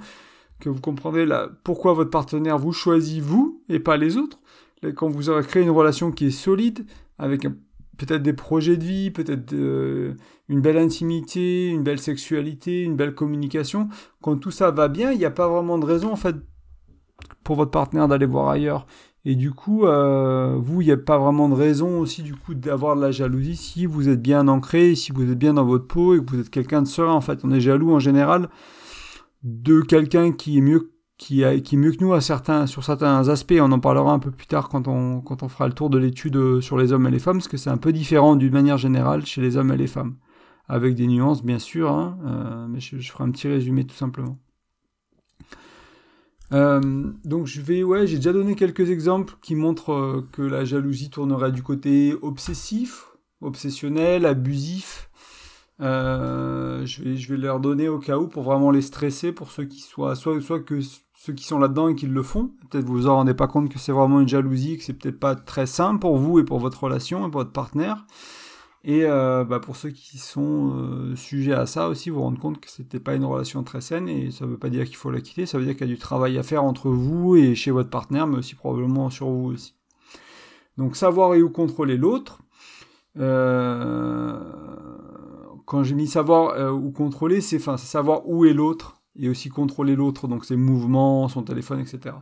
que 0.60 0.68
vous 0.68 0.80
comprendrez 0.80 1.24
la, 1.24 1.48
pourquoi 1.64 1.94
votre 1.94 2.10
partenaire 2.10 2.58
vous 2.58 2.72
choisit 2.72 3.22
vous 3.22 3.62
et 3.68 3.80
pas 3.80 3.96
les 3.96 4.16
autres. 4.16 4.40
Quand 4.94 5.08
vous 5.08 5.28
aurez 5.30 5.42
créé 5.42 5.62
une 5.62 5.70
relation 5.70 6.12
qui 6.12 6.26
est 6.26 6.30
solide, 6.30 6.86
avec 7.18 7.42
peut-être 7.96 8.22
des 8.22 8.32
projets 8.32 8.76
de 8.76 8.84
vie, 8.84 9.10
peut-être 9.10 9.52
euh, 9.52 10.14
une 10.48 10.60
belle 10.60 10.78
intimité, 10.78 11.68
une 11.68 11.82
belle 11.82 11.98
sexualité, 11.98 12.82
une 12.82 12.96
belle 12.96 13.14
communication. 13.14 13.88
Quand 14.22 14.36
tout 14.36 14.52
ça 14.52 14.70
va 14.70 14.88
bien, 14.88 15.10
il 15.10 15.18
n'y 15.18 15.24
a 15.24 15.30
pas 15.30 15.48
vraiment 15.48 15.78
de 15.78 15.84
raison 15.84 16.12
en 16.12 16.16
fait 16.16 16.36
pour 17.42 17.56
votre 17.56 17.72
partenaire 17.72 18.08
d'aller 18.08 18.26
voir 18.26 18.48
ailleurs. 18.48 18.86
Et 19.24 19.34
du 19.34 19.50
coup, 19.50 19.84
euh, 19.84 20.56
vous, 20.58 20.80
il 20.80 20.86
n'y 20.86 20.92
a 20.92 20.96
pas 20.96 21.18
vraiment 21.18 21.48
de 21.48 21.54
raison 21.54 21.98
aussi 21.98 22.22
du 22.22 22.34
coup 22.34 22.54
d'avoir 22.54 22.96
de 22.96 23.02
la 23.02 23.10
jalousie 23.10 23.56
si 23.56 23.84
vous 23.84 24.08
êtes 24.08 24.22
bien 24.22 24.48
ancré, 24.48 24.94
si 24.94 25.12
vous 25.12 25.30
êtes 25.30 25.38
bien 25.38 25.54
dans 25.54 25.64
votre 25.64 25.86
peau 25.86 26.14
et 26.14 26.24
que 26.24 26.30
vous 26.30 26.40
êtes 26.40 26.50
quelqu'un 26.50 26.82
de 26.82 26.86
serein. 26.86 27.12
En 27.12 27.20
fait, 27.20 27.40
on 27.44 27.50
est 27.50 27.60
jaloux 27.60 27.92
en 27.92 27.98
général 27.98 28.48
de 29.42 29.80
quelqu'un 29.80 30.32
qui 30.32 30.58
est 30.58 30.62
mieux 30.62 30.92
qui, 31.18 31.42
qui 31.64 31.74
est 31.74 31.78
mieux 31.78 31.90
que 31.90 32.02
nous 32.02 32.12
à 32.12 32.20
certains, 32.20 32.66
sur 32.66 32.84
certains 32.84 33.28
aspects. 33.28 33.58
On 33.60 33.72
en 33.72 33.80
parlera 33.80 34.12
un 34.12 34.20
peu 34.20 34.30
plus 34.30 34.46
tard 34.46 34.68
quand 34.68 34.86
on, 34.86 35.20
quand 35.20 35.42
on 35.42 35.48
fera 35.48 35.66
le 35.66 35.74
tour 35.74 35.90
de 35.90 35.98
l'étude 35.98 36.60
sur 36.60 36.78
les 36.78 36.92
hommes 36.92 37.08
et 37.08 37.10
les 37.10 37.18
femmes, 37.18 37.38
parce 37.38 37.48
que 37.48 37.56
c'est 37.56 37.70
un 37.70 37.76
peu 37.76 37.92
différent 37.92 38.36
d'une 38.36 38.52
manière 38.52 38.78
générale 38.78 39.26
chez 39.26 39.40
les 39.40 39.56
hommes 39.56 39.72
et 39.72 39.76
les 39.76 39.88
femmes 39.88 40.14
avec 40.68 40.94
des 40.94 41.06
nuances 41.06 41.42
bien 41.42 41.58
sûr, 41.58 41.90
hein, 41.90 42.18
euh, 42.26 42.66
mais 42.68 42.80
je, 42.80 42.96
ferai 42.98 43.24
un 43.24 43.30
petit 43.30 43.48
résumé 43.48 43.84
tout 43.86 43.96
simplement. 43.96 44.38
Euh, 46.52 46.80
donc 47.24 47.46
je 47.46 47.60
vais, 47.60 47.82
ouais, 47.82 48.06
j'ai 48.06 48.16
déjà 48.16 48.32
donné 48.32 48.54
quelques 48.54 48.90
exemples 48.90 49.34
qui 49.42 49.54
montrent 49.54 49.92
euh, 49.92 50.28
que 50.32 50.42
la 50.42 50.64
jalousie 50.64 51.10
tournerait 51.10 51.52
du 51.52 51.62
côté 51.62 52.14
obsessif, 52.22 53.06
obsessionnel, 53.40 54.24
abusif. 54.24 55.10
je, 55.80 57.02
vais, 57.02 57.16
je 57.16 57.34
vais 57.34 57.38
leur 57.38 57.60
donner 57.60 57.88
au 57.88 57.98
cas 57.98 58.16
où 58.18 58.28
pour 58.28 58.42
vraiment 58.42 58.70
les 58.70 58.82
stresser, 58.82 59.32
pour 59.32 59.50
ceux 59.50 59.64
qui 59.64 59.80
soient, 59.80 60.14
soit, 60.14 60.60
que 60.60 60.80
ceux 61.14 61.32
qui 61.32 61.44
sont 61.44 61.58
là-dedans 61.58 61.88
et 61.88 61.94
qui 61.94 62.06
le 62.06 62.22
font. 62.22 62.52
Peut-être 62.70 62.86
vous 62.86 62.94
vous 62.94 63.08
en 63.08 63.16
rendez 63.16 63.34
pas 63.34 63.48
compte 63.48 63.68
que 63.68 63.78
c'est 63.78 63.92
vraiment 63.92 64.20
une 64.20 64.28
jalousie, 64.28 64.78
que 64.78 64.84
c'est 64.84 64.94
peut-être 64.94 65.20
pas 65.20 65.34
très 65.34 65.66
simple 65.66 66.00
pour 66.00 66.16
vous 66.16 66.38
et 66.38 66.44
pour 66.44 66.58
votre 66.60 66.84
relation 66.84 67.26
et 67.26 67.30
pour 67.30 67.40
votre 67.40 67.52
partenaire. 67.52 68.06
Et 68.84 69.04
euh, 69.04 69.44
bah 69.44 69.58
pour 69.58 69.76
ceux 69.76 69.90
qui 69.90 70.18
sont 70.18 70.72
euh, 70.76 71.16
sujets 71.16 71.52
à 71.52 71.66
ça 71.66 71.88
aussi, 71.88 72.10
vous 72.10 72.16
vous 72.16 72.22
rendez 72.22 72.38
compte 72.38 72.60
que 72.60 72.70
c'était 72.70 73.00
pas 73.00 73.14
une 73.14 73.24
relation 73.24 73.64
très 73.64 73.80
saine 73.80 74.08
et 74.08 74.30
ça 74.30 74.46
veut 74.46 74.56
pas 74.56 74.70
dire 74.70 74.84
qu'il 74.84 74.96
faut 74.96 75.10
la 75.10 75.20
quitter, 75.20 75.46
ça 75.46 75.58
veut 75.58 75.64
dire 75.64 75.74
qu'il 75.74 75.86
y 75.88 75.90
a 75.90 75.94
du 75.94 75.98
travail 75.98 76.38
à 76.38 76.42
faire 76.42 76.62
entre 76.62 76.88
vous 76.88 77.34
et 77.36 77.54
chez 77.54 77.72
votre 77.72 77.90
partenaire, 77.90 78.26
mais 78.26 78.38
aussi 78.38 78.54
probablement 78.54 79.10
sur 79.10 79.28
vous 79.28 79.52
aussi. 79.52 79.74
Donc 80.76 80.96
savoir 80.96 81.34
et 81.34 81.42
où 81.42 81.50
contrôler 81.50 81.96
l'autre. 81.96 82.40
Euh, 83.18 84.38
quand 85.66 85.82
j'ai 85.82 85.96
mis 85.96 86.06
savoir 86.06 86.72
où 86.72 86.92
contrôler, 86.92 87.40
c'est 87.40 87.58
savoir 87.58 88.28
où 88.28 88.44
est 88.46 88.54
l'autre 88.54 89.02
et 89.18 89.28
aussi 89.28 89.48
contrôler 89.48 89.96
l'autre, 89.96 90.28
donc 90.28 90.44
ses 90.44 90.56
mouvements, 90.56 91.28
son 91.28 91.42
téléphone, 91.42 91.80
etc 91.80 92.14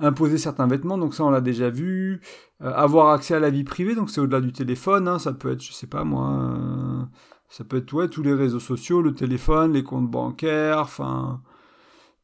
imposer 0.00 0.38
certains 0.38 0.66
vêtements, 0.66 0.98
donc 0.98 1.14
ça 1.14 1.24
on 1.24 1.30
l'a 1.30 1.40
déjà 1.40 1.70
vu. 1.70 2.20
Euh, 2.62 2.72
avoir 2.74 3.10
accès 3.10 3.34
à 3.34 3.40
la 3.40 3.50
vie 3.50 3.64
privée, 3.64 3.94
donc 3.94 4.10
c'est 4.10 4.20
au-delà 4.20 4.40
du 4.40 4.52
téléphone, 4.52 5.08
hein, 5.08 5.18
ça 5.18 5.32
peut 5.32 5.52
être, 5.52 5.62
je 5.62 5.72
sais 5.72 5.86
pas 5.86 6.04
moi, 6.04 6.30
euh, 6.30 7.02
ça 7.48 7.64
peut 7.64 7.78
être 7.78 7.92
ouais, 7.92 8.08
tous 8.08 8.22
les 8.22 8.34
réseaux 8.34 8.60
sociaux, 8.60 9.02
le 9.02 9.14
téléphone, 9.14 9.72
les 9.72 9.82
comptes 9.84 10.10
bancaires, 10.10 10.80
enfin 10.80 11.40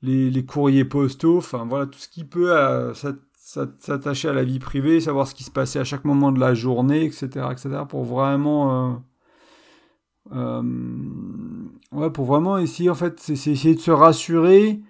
les, 0.02 0.44
courriers 0.44 0.84
postaux, 0.84 1.38
enfin 1.38 1.66
voilà, 1.68 1.86
tout 1.86 1.98
ce 1.98 2.08
qui 2.08 2.24
peut, 2.24 2.52
euh, 2.52 2.92
s'attacher 3.34 4.28
à 4.28 4.32
la 4.32 4.44
vie 4.44 4.58
privée, 4.58 5.00
savoir 5.00 5.26
ce 5.26 5.34
qui 5.34 5.44
se 5.44 5.50
passait 5.50 5.78
à 5.78 5.84
chaque 5.84 6.04
moment 6.04 6.32
de 6.32 6.40
la 6.40 6.54
journée, 6.54 7.04
etc., 7.04 7.26
etc., 7.50 7.70
pour 7.88 8.04
vraiment, 8.04 9.02
ouais, 10.30 12.10
pour 12.12 12.24
vraiment 12.26 12.58
essayer, 12.58 12.90
en 12.90 12.94
fait, 12.94 13.20
c'est 13.20 13.32
essayer 13.32 13.74
de 13.74 13.80
se 13.80 13.90
rassurer 13.90 14.80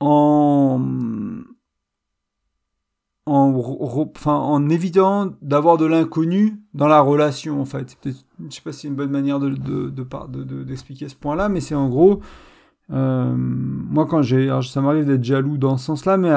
en, 0.00 0.80
en, 3.26 4.68
évitant 4.68 5.32
d'avoir 5.40 5.78
de 5.78 5.86
l'inconnu 5.86 6.60
dans 6.74 6.88
la 6.88 7.00
relation, 7.00 7.60
en 7.60 7.64
fait. 7.64 7.96
Je 8.04 8.10
sais 8.54 8.60
pas 8.62 8.72
si 8.72 8.80
c'est 8.80 8.88
une 8.88 8.94
bonne 8.94 9.10
manière 9.10 9.40
de, 9.40 9.50
de, 9.50 9.90
de, 9.90 10.62
d'expliquer 10.62 11.08
ce 11.08 11.16
point-là, 11.16 11.48
mais 11.48 11.60
c'est 11.60 11.74
en 11.74 11.88
gros, 11.88 12.20
euh, 12.92 13.34
moi, 13.36 14.06
quand 14.06 14.22
j'ai, 14.22 14.50
ça 14.62 14.80
m'arrive 14.80 15.06
d'être 15.06 15.24
jaloux 15.24 15.56
dans 15.56 15.76
ce 15.76 15.86
sens-là, 15.86 16.16
mais 16.16 16.30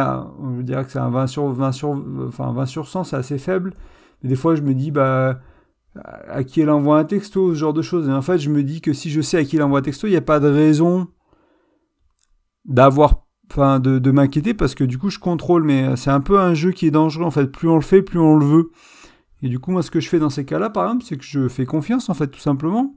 je 0.58 0.62
dirais 0.62 0.86
que 0.86 0.91
c'est 0.91 1.00
un 1.00 1.10
20 1.10 1.27
sur 1.27 1.48
20 1.48 1.72
sur, 1.72 2.01
enfin 2.27 2.51
20 2.53 2.65
sur 2.65 2.88
100, 2.88 3.03
c'est 3.06 3.17
assez 3.17 3.38
faible. 3.38 3.74
Mais 4.24 4.29
des 4.29 4.36
fois, 4.36 4.56
je 4.56 4.62
me 4.62 4.74
dis, 4.74 4.91
bah, 4.91 5.39
à 6.29 6.44
qui 6.44 6.62
elle 6.62 6.70
envoie 6.70 6.98
un 6.98 7.06
texto, 7.06 7.53
ce 7.53 7.60
genre 7.60 7.74
de 7.74 7.82
choses. 7.82 8.08
Et 8.08 8.12
en 8.12 8.22
fait, 8.22 8.38
je 8.38 8.50
me 8.50 8.63
dis 8.63 8.82
que 8.82 8.94
si 8.94 9.10
je 9.10 9.22
sais 9.22 9.38
à 9.38 9.44
qui 9.44 9.58
elle 9.58 9.63
envoie 9.63 9.79
un 9.79 9.84
texto, 9.84 10.08
il 10.08 10.12
n'y 10.12 10.17
a 10.17 10.22
pas 10.22 10.39
de 10.39 10.48
raison 10.48 11.08
d'avoir, 12.65 13.26
enfin, 13.51 13.80
de, 13.80 14.12
m'inquiéter 14.12 14.54
parce 14.54 14.75
que 14.75 14.84
du 14.84 14.98
coup, 14.98 15.10
je 15.10 15.20
contrôle. 15.20 15.63
Mais 15.63 15.96
c'est 15.96 16.12
un 16.12 16.22
peu 16.22 16.39
un 16.39 16.54
jeu 16.54 16.72
qui 16.72 16.88
est 16.88 16.92
dangereux. 16.92 17.25
En 17.25 17.32
fait, 17.32 17.48
plus 17.48 17.70
on 17.70 17.75
le 17.75 17.82
fait, 17.82 18.01
plus 18.01 18.20
on 18.20 18.36
le 18.36 18.46
veut. 18.46 18.72
Et 19.44 19.50
du 19.50 19.60
coup, 19.60 19.72
moi, 19.72 19.84
ce 19.84 19.92
que 19.92 20.00
je 20.00 20.10
fais 20.10 20.20
dans 20.20 20.30
ces 20.30 20.46
cas-là, 20.46 20.70
par 20.70 20.86
exemple, 20.86 21.06
c'est 21.08 21.18
que 21.18 21.24
je 21.24 21.48
fais 21.48 21.66
confiance, 21.66 22.10
en 22.10 22.13
fait, 22.13 22.27
tout 22.27 22.39
simplement 22.39 22.96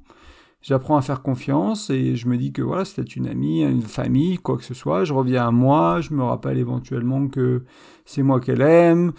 j'apprends 0.63 0.97
à 0.97 1.03
faire 1.03 1.23
confiance 1.23 1.91
et 1.91 2.17
je 2.17 2.29
me 2.29 2.37
dis 2.37 2.53
que 2.53 2.63
voilà, 2.63 2.85
c'est 2.85 3.17
une 3.17 3.27
amie, 3.27 3.63
une 3.63 3.83
famille, 3.83 4.39
quoi 4.39 4.57
que 4.57 4.65
ce 4.65 4.75
soit. 4.75 5.05
Je 5.05 5.13
reviens 5.13 5.49
à 5.49 5.51
moi, 5.51 6.01
je 6.01 6.13
me 6.13 6.23
rappelle 6.23 6.59
éventuellement 6.59 7.29
que 7.29 7.65
c'est 8.05 8.23
moi 8.23 8.41
qu'elle 8.41 8.61
aime, 8.61 9.13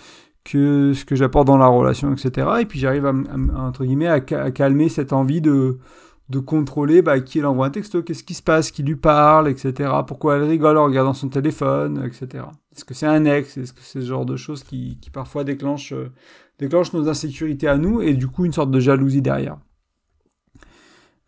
que 0.43 0.93
ce 0.93 1.05
que 1.05 1.15
j'apporte 1.15 1.47
dans 1.47 1.57
la 1.57 1.67
relation, 1.67 2.13
etc. 2.13 2.47
Et 2.61 2.65
puis 2.65 2.79
j'arrive 2.79 3.05
à, 3.05 3.13
entre 3.57 3.85
guillemets 3.85 4.07
à, 4.07 4.19
calmer 4.19 4.89
cette 4.89 5.13
envie 5.13 5.41
de 5.41 5.79
de 6.31 6.39
contrôler 6.39 7.01
bah, 7.01 7.19
qui 7.19 7.39
elle 7.39 7.45
envoie 7.45 7.67
un 7.67 7.69
texto, 7.69 8.01
qu'est-ce 8.01 8.23
qui 8.23 8.33
se 8.33 8.41
passe, 8.41 8.71
qui 8.71 8.83
lui 8.83 8.95
parle, 8.95 9.49
etc. 9.49 9.91
Pourquoi 10.07 10.37
elle 10.37 10.43
rigole 10.43 10.77
en 10.77 10.85
regardant 10.85 11.13
son 11.13 11.27
téléphone, 11.27 12.01
etc. 12.05 12.45
Est-ce 12.73 12.85
que 12.85 12.93
c'est 12.93 13.05
un 13.05 13.25
ex? 13.25 13.57
Est-ce 13.57 13.73
que 13.73 13.81
c'est 13.81 14.01
ce 14.01 14.05
genre 14.05 14.25
de 14.25 14.37
choses 14.37 14.63
qui, 14.63 14.97
qui 15.01 15.09
parfois 15.09 15.41
euh, 15.41 16.07
déclenchent 16.57 16.93
nos 16.93 17.09
insécurités 17.09 17.67
à 17.67 17.77
nous 17.77 18.01
et 18.01 18.13
du 18.13 18.27
coup 18.27 18.45
une 18.45 18.53
sorte 18.53 18.71
de 18.71 18.79
jalousie 18.79 19.21
derrière 19.21 19.57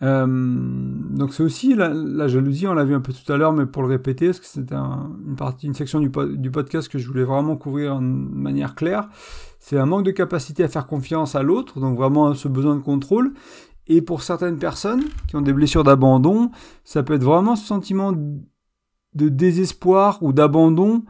euh, 0.01 0.25
donc 0.27 1.33
c'est 1.33 1.43
aussi 1.43 1.75
la, 1.75 2.27
jalousie, 2.27 2.67
on 2.67 2.73
l'a 2.73 2.83
vu 2.83 2.93
un 2.93 2.99
peu 2.99 3.13
tout 3.13 3.31
à 3.31 3.37
l'heure, 3.37 3.53
mais 3.53 3.65
pour 3.65 3.83
le 3.83 3.87
répéter, 3.87 4.25
parce 4.25 4.41
que 4.41 4.45
c'était 4.45 4.75
une 4.75 5.37
partie, 5.37 5.65
une 5.65 5.75
section 5.75 6.01
du, 6.01 6.11
du, 6.35 6.51
podcast 6.51 6.89
que 6.89 6.99
je 6.99 7.07
voulais 7.07 7.23
vraiment 7.23 7.55
couvrir 7.55 7.95
de 7.99 8.01
manière 8.01 8.75
claire. 8.75 9.07
C'est 9.59 9.77
un 9.77 9.85
manque 9.85 10.03
de 10.03 10.11
capacité 10.11 10.61
à 10.65 10.67
faire 10.67 10.87
confiance 10.87 11.35
à 11.35 11.43
l'autre, 11.43 11.79
donc 11.79 11.95
vraiment 11.95 12.33
ce 12.33 12.49
besoin 12.49 12.75
de 12.75 12.81
contrôle. 12.81 13.33
Et 13.87 14.01
pour 14.01 14.21
certaines 14.21 14.57
personnes 14.57 15.03
qui 15.27 15.35
ont 15.35 15.41
des 15.41 15.53
blessures 15.53 15.83
d'abandon, 15.83 16.51
ça 16.83 17.03
peut 17.03 17.13
être 17.13 17.23
vraiment 17.23 17.55
ce 17.55 17.65
sentiment 17.65 18.13
de 18.13 19.29
désespoir 19.29 20.19
ou 20.21 20.33
d'abandon 20.33 21.03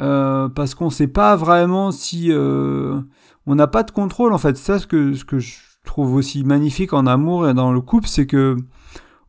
euh, 0.00 0.48
parce 0.48 0.74
qu'on 0.74 0.86
ne 0.86 0.90
sait 0.90 1.08
pas 1.08 1.36
vraiment 1.36 1.90
si 1.90 2.28
euh, 2.30 3.00
on 3.46 3.54
n'a 3.54 3.66
pas 3.66 3.82
de 3.82 3.90
contrôle 3.90 4.32
en 4.32 4.38
fait. 4.38 4.56
Ça 4.56 4.78
ce 4.78 4.86
que 4.86 5.14
ce 5.14 5.24
que 5.24 5.38
je 5.38 5.58
trouve 5.84 6.14
aussi 6.14 6.44
magnifique 6.44 6.92
en 6.92 7.06
amour 7.06 7.48
et 7.48 7.54
dans 7.54 7.72
le 7.72 7.80
couple, 7.80 8.08
c'est 8.08 8.26
que 8.26 8.56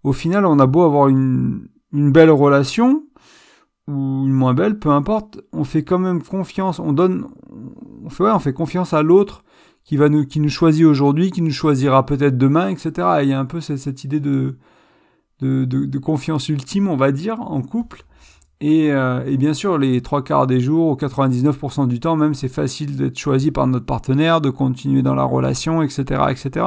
au 0.03 0.13
final, 0.13 0.45
on 0.45 0.59
a 0.59 0.65
beau 0.65 0.83
avoir 0.83 1.07
une, 1.07 1.67
une 1.93 2.11
belle 2.11 2.29
relation 2.29 3.03
ou 3.87 4.25
une 4.25 4.31
moins 4.31 4.53
belle, 4.53 4.79
peu 4.79 4.89
importe, 4.89 5.41
on 5.51 5.63
fait 5.63 5.83
quand 5.83 5.99
même 5.99 6.23
confiance, 6.23 6.79
on 6.79 6.93
donne, 6.93 7.27
on 8.03 8.09
fait, 8.09 8.23
ouais, 8.23 8.31
on 8.31 8.39
fait 8.39 8.53
confiance 8.53 8.93
à 8.93 9.01
l'autre 9.01 9.43
qui 9.83 9.97
va 9.97 10.09
nous, 10.09 10.25
qui 10.25 10.39
nous 10.39 10.49
choisit 10.49 10.85
aujourd'hui, 10.85 11.31
qui 11.31 11.41
nous 11.41 11.51
choisira 11.51 12.05
peut-être 12.05 12.37
demain, 12.37 12.69
etc. 12.69 12.91
il 13.21 13.29
y 13.29 13.33
a 13.33 13.39
un 13.39 13.45
peu 13.45 13.61
cette, 13.61 14.03
idée 14.03 14.19
de, 14.19 14.57
de, 15.41 15.97
confiance 15.99 16.49
ultime, 16.49 16.87
on 16.87 16.95
va 16.95 17.11
dire, 17.11 17.41
en 17.41 17.61
couple. 17.61 18.05
Euh, 18.63 19.25
et, 19.25 19.37
bien 19.37 19.53
sûr, 19.53 19.77
les 19.77 20.01
trois 20.01 20.23
quarts 20.23 20.47
des 20.47 20.61
jours, 20.61 20.91
ou 20.91 20.95
99% 20.95 21.87
du 21.87 21.99
temps 21.99 22.15
même, 22.15 22.33
c'est 22.33 22.47
facile 22.47 22.95
d'être 22.95 23.17
choisi 23.17 23.51
par 23.51 23.67
notre 23.67 23.85
partenaire, 23.85 24.39
de 24.39 24.49
continuer 24.49 25.01
dans 25.01 25.15
la 25.15 25.25
relation, 25.25 25.81
etc., 25.81 26.23
etc. 26.29 26.65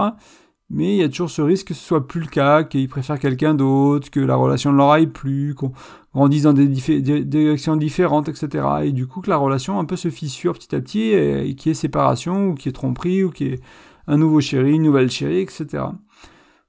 Mais 0.69 0.97
il 0.97 0.97
y 0.97 1.03
a 1.03 1.09
toujours 1.09 1.31
ce 1.31 1.43
risque 1.43 1.69
que 1.69 1.75
ce 1.75 1.85
soit 1.85 2.09
plus 2.09 2.21
le 2.21 2.27
cas, 2.27 2.65
qu'il 2.65 2.89
préfère 2.89 3.21
quelqu'un 3.21 3.55
d'autre, 3.55 4.11
que 4.11 4.19
la 4.19 4.35
relation 4.35 4.73
ne 4.73 4.77
leur 4.77 4.91
aille 4.91 5.07
plus, 5.07 5.55
qu'on 5.55 5.73
grandisse 6.13 6.43
dans 6.43 6.53
des, 6.53 6.67
directions 6.67 7.77
différentes, 7.77 8.29
etc. 8.29 8.67
Et 8.83 8.93
du 8.93 9.07
coup, 9.07 9.21
que 9.21 9.31
la 9.31 9.37
relation 9.37 9.79
un 9.79 9.85
peu 9.85 9.97
se 9.97 10.11
fissure 10.11 10.55
petit 10.55 10.75
à 10.75 10.81
petit, 10.81 11.11
et, 11.11 11.55
qu'il 11.55 11.71
y 11.71 11.73
ait 11.73 11.75
séparation, 11.75 12.49
ou 12.49 12.55
qu'il 12.55 12.67
y 12.67 12.71
ait 12.71 12.73
tromperie, 12.73 13.23
ou 13.23 13.31
qu'il 13.31 13.47
y 13.47 13.53
ait 13.53 13.61
un 14.09 14.17
nouveau 14.17 14.41
chéri, 14.41 14.73
une 14.73 14.83
nouvelle 14.83 15.11
chérie, 15.11 15.41
etc. 15.41 15.85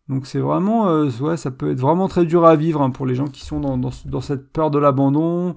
Donc 0.09 0.25
c'est 0.25 0.39
vraiment, 0.39 0.87
euh, 0.87 1.09
ouais, 1.19 1.35
ça 1.35 1.51
peut 1.51 1.71
être 1.71 1.79
vraiment 1.79 2.07
très 2.07 2.25
dur 2.25 2.45
à 2.45 2.55
vivre 2.55 2.81
hein, 2.81 2.91
pour 2.91 3.05
les 3.05 3.13
gens 3.13 3.27
qui 3.27 3.43
sont 3.43 3.59
dans 3.59 4.21
cette 4.21 4.53
peur 4.53 4.71
de 4.71 4.79
l'abandon, 4.79 5.55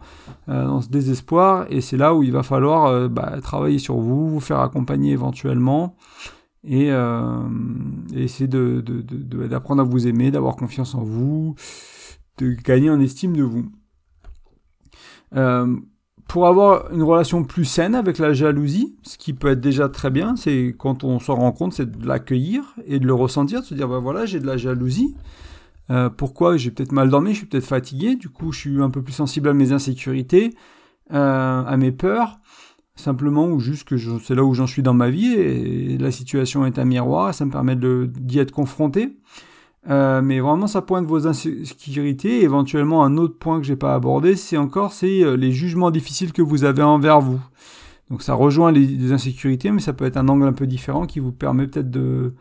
euh, 0.49 0.67
dans 0.67 0.81
ce 0.81 0.89
désespoir, 0.89 1.67
et 1.71 1.81
c'est 1.81 1.97
là 1.97 2.15
où 2.15 2.25
il 2.25 2.33
va 2.33 2.43
falloir 2.43 2.87
euh, 2.87 3.09
bah, 3.09 3.35
travailler 3.43 3.79
sur 3.79 3.97
vous, 3.99 4.29
vous 4.29 4.41
faire 4.41 4.59
accompagner 4.59 5.13
éventuellement, 5.13 5.95
et, 6.65 6.91
euh, 6.91 7.49
essayer 8.15 8.49
de, 8.49 8.81
d'apprendre 9.47 9.83
à 9.83 9.85
vous 9.85 10.07
aimer, 10.07 10.31
d'avoir 10.31 10.57
confiance 10.57 10.95
en 10.95 11.03
vous, 11.03 11.55
de 12.39 12.53
gagner 12.53 12.91
en 12.91 13.01
estime 13.01 13.37
de 13.37 13.43
vous. 13.43 13.67
Euh, 15.37 15.77
pour 16.29 16.47
avoir 16.47 16.93
une 16.93 17.03
relation 17.03 17.43
plus 17.43 17.65
saine 17.65 17.95
avec 17.95 18.19
la 18.19 18.33
jalousie, 18.33 18.95
ce 19.03 19.19
qui 19.19 19.33
peut 19.33 19.49
être 19.49 19.61
déjà 19.61 19.89
très 19.89 20.11
bien, 20.11 20.37
c'est 20.37 20.75
quand 20.79 21.03
on 21.03 21.19
s'en 21.19 21.35
rend 21.35 21.51
compte, 21.51 21.73
c'est 21.75 21.91
de 21.91 22.07
l'accueillir 22.07 22.63
et 22.87 23.01
de 23.01 23.07
le 23.07 23.15
ressentir, 23.15 23.63
de 23.63 23.67
se 23.67 23.75
dire, 23.75 23.89
bah 23.89 23.99
voilà, 23.99 24.27
j'ai 24.27 24.39
de 24.39 24.47
la 24.47 24.57
jalousie. 24.57 25.17
Euh, 25.91 26.09
pourquoi? 26.09 26.57
J'ai 26.57 26.71
peut-être 26.71 26.93
mal 26.93 27.11
dormi, 27.11 27.33
je 27.33 27.39
suis 27.39 27.47
peut-être 27.47 27.67
fatigué, 27.67 28.15
du 28.15 28.29
coup 28.29 28.53
je 28.53 28.61
suis 28.61 28.81
un 28.81 28.91
peu 28.91 29.03
plus 29.03 29.13
sensible 29.13 29.49
à 29.49 29.55
mes 29.55 29.73
insécurités, 29.73 30.55
euh, 31.13 31.65
à 31.65 31.77
mes 31.77 31.91
peurs, 31.91 32.39
simplement 33.01 33.49
ou 33.49 33.59
juste 33.59 33.89
que 33.89 33.97
c'est 34.21 34.35
là 34.35 34.45
où 34.45 34.55
j'en 34.55 34.67
suis 34.67 34.83
dans 34.83 34.95
ma 34.95 35.11
vie 35.11 35.35
et 35.35 35.99
la 35.99 36.11
situation 36.11 36.65
est 36.67 36.79
un 36.79 36.85
miroir, 36.85 37.31
et 37.31 37.33
ça 37.33 37.45
me 37.45 37.51
permet 37.51 37.77
d'y 37.77 38.39
être 38.39 38.53
confronté. 38.53 39.17
Euh, 39.89 40.21
mais 40.21 40.41
vraiment, 40.41 40.67
ça 40.67 40.83
pointe 40.83 41.07
vos 41.07 41.27
insécurités. 41.27 42.43
Éventuellement, 42.43 43.05
un 43.05 43.17
autre 43.17 43.39
point 43.39 43.59
que 43.59 43.67
j'ai 43.67 43.77
pas 43.77 43.95
abordé, 43.95 44.37
c'est 44.37 44.57
encore 44.57 44.93
c'est 44.93 45.25
euh, 45.25 45.37
les 45.37 45.53
jugements 45.53 45.91
difficiles 45.91 46.33
que 46.33 46.43
vous 46.43 46.65
avez 46.65 46.83
envers 46.83 47.21
vous. 47.21 47.41
Donc 48.11 48.23
ça 48.23 48.35
rejoint 48.35 48.73
les, 48.73 49.13
insécurités, 49.13 49.71
mais 49.71 49.81
ça 49.81 49.93
peut 49.93 50.05
être 50.05 50.17
un 50.17 50.29
angle 50.29 50.47
un 50.47 50.53
peu 50.53 50.67
différent 50.67 51.07
qui 51.07 51.21
vous 51.21 51.33
permet 51.33 51.67
peut-être 51.67 51.91
de 51.91 52.35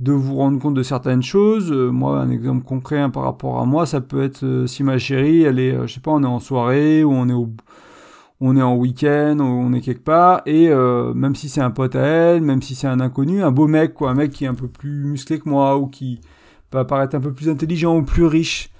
de 0.00 0.12
vous 0.12 0.34
rendre 0.36 0.58
compte 0.58 0.74
de 0.74 0.82
certaines 0.82 1.22
choses. 1.22 1.70
Euh, 1.70 1.90
moi, 1.90 2.18
un 2.20 2.30
exemple 2.30 2.64
concret 2.64 2.98
hein, 2.98 3.10
par 3.10 3.22
rapport 3.22 3.60
à 3.60 3.64
moi, 3.66 3.86
ça 3.86 4.00
peut 4.00 4.24
être 4.24 4.64
si 4.66 4.82
ma 4.82 4.98
chérie, 4.98 5.42
elle 5.42 5.60
est, 5.60 5.86
je 5.86 5.94
sais 5.94 6.00
pas, 6.00 6.10
on 6.10 6.22
est 6.24 6.26
en 6.26 6.40
soirée 6.40 7.04
ou 7.04 7.12
on 7.12 7.28
est 7.28 7.32
au 7.32 7.48
on 8.46 8.56
est 8.56 8.62
en 8.62 8.76
week-end, 8.76 9.38
on 9.40 9.72
est 9.72 9.80
quelque 9.80 10.04
part, 10.04 10.42
et 10.44 10.68
même 10.68 11.34
si 11.34 11.48
c'est 11.48 11.62
un 11.62 11.70
pote 11.70 11.96
à 11.96 12.00
elle, 12.00 12.42
même 12.42 12.60
si 12.60 12.74
c'est 12.74 12.86
un 12.86 13.00
inconnu, 13.00 13.42
un 13.42 13.50
beau 13.50 13.66
mec, 13.66 13.94
quoi, 13.94 14.10
un 14.10 14.14
mec 14.14 14.32
qui 14.32 14.44
est 14.44 14.48
un 14.48 14.54
peu 14.54 14.68
plus 14.68 15.04
musclé 15.04 15.38
que 15.38 15.48
moi, 15.48 15.78
ou 15.78 15.86
qui, 15.86 16.20
peut 16.74 16.86
paraître 16.86 17.14
un 17.14 17.20
peu 17.20 17.32
plus 17.32 17.48
intelligent 17.48 17.96
ou 17.96 18.02
plus 18.02 18.24
riche. 18.24 18.70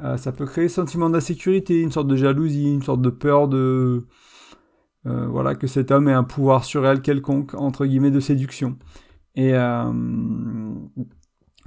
Euh, 0.00 0.16
ça 0.16 0.32
peut 0.32 0.46
créer 0.46 0.66
un 0.66 0.68
sentiment 0.68 1.10
d'insécurité, 1.10 1.80
une 1.80 1.92
sorte 1.92 2.08
de 2.08 2.16
jalousie, 2.16 2.72
une 2.72 2.82
sorte 2.82 3.00
de 3.00 3.10
peur 3.10 3.48
de 3.48 4.06
euh, 5.06 5.26
voilà 5.26 5.54
que 5.54 5.66
cet 5.66 5.90
homme 5.90 6.08
ait 6.08 6.12
un 6.12 6.24
pouvoir 6.24 6.64
sur 6.64 6.86
elle 6.86 7.02
quelconque 7.02 7.54
entre 7.54 7.86
guillemets 7.86 8.10
de 8.10 8.20
séduction. 8.20 8.76
Et 9.34 9.54
euh, 9.54 9.92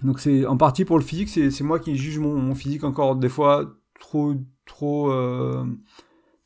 donc 0.03 0.19
c'est 0.19 0.45
en 0.45 0.57
partie 0.57 0.85
pour 0.85 0.97
le 0.97 1.03
physique, 1.03 1.29
c'est 1.29 1.63
moi 1.63 1.79
qui 1.79 1.95
juge 1.95 2.19
mon, 2.19 2.55
physique 2.55 2.83
encore 2.83 3.15
des 3.15 3.29
fois 3.29 3.65
trop 3.99 4.35
trop 4.65 5.11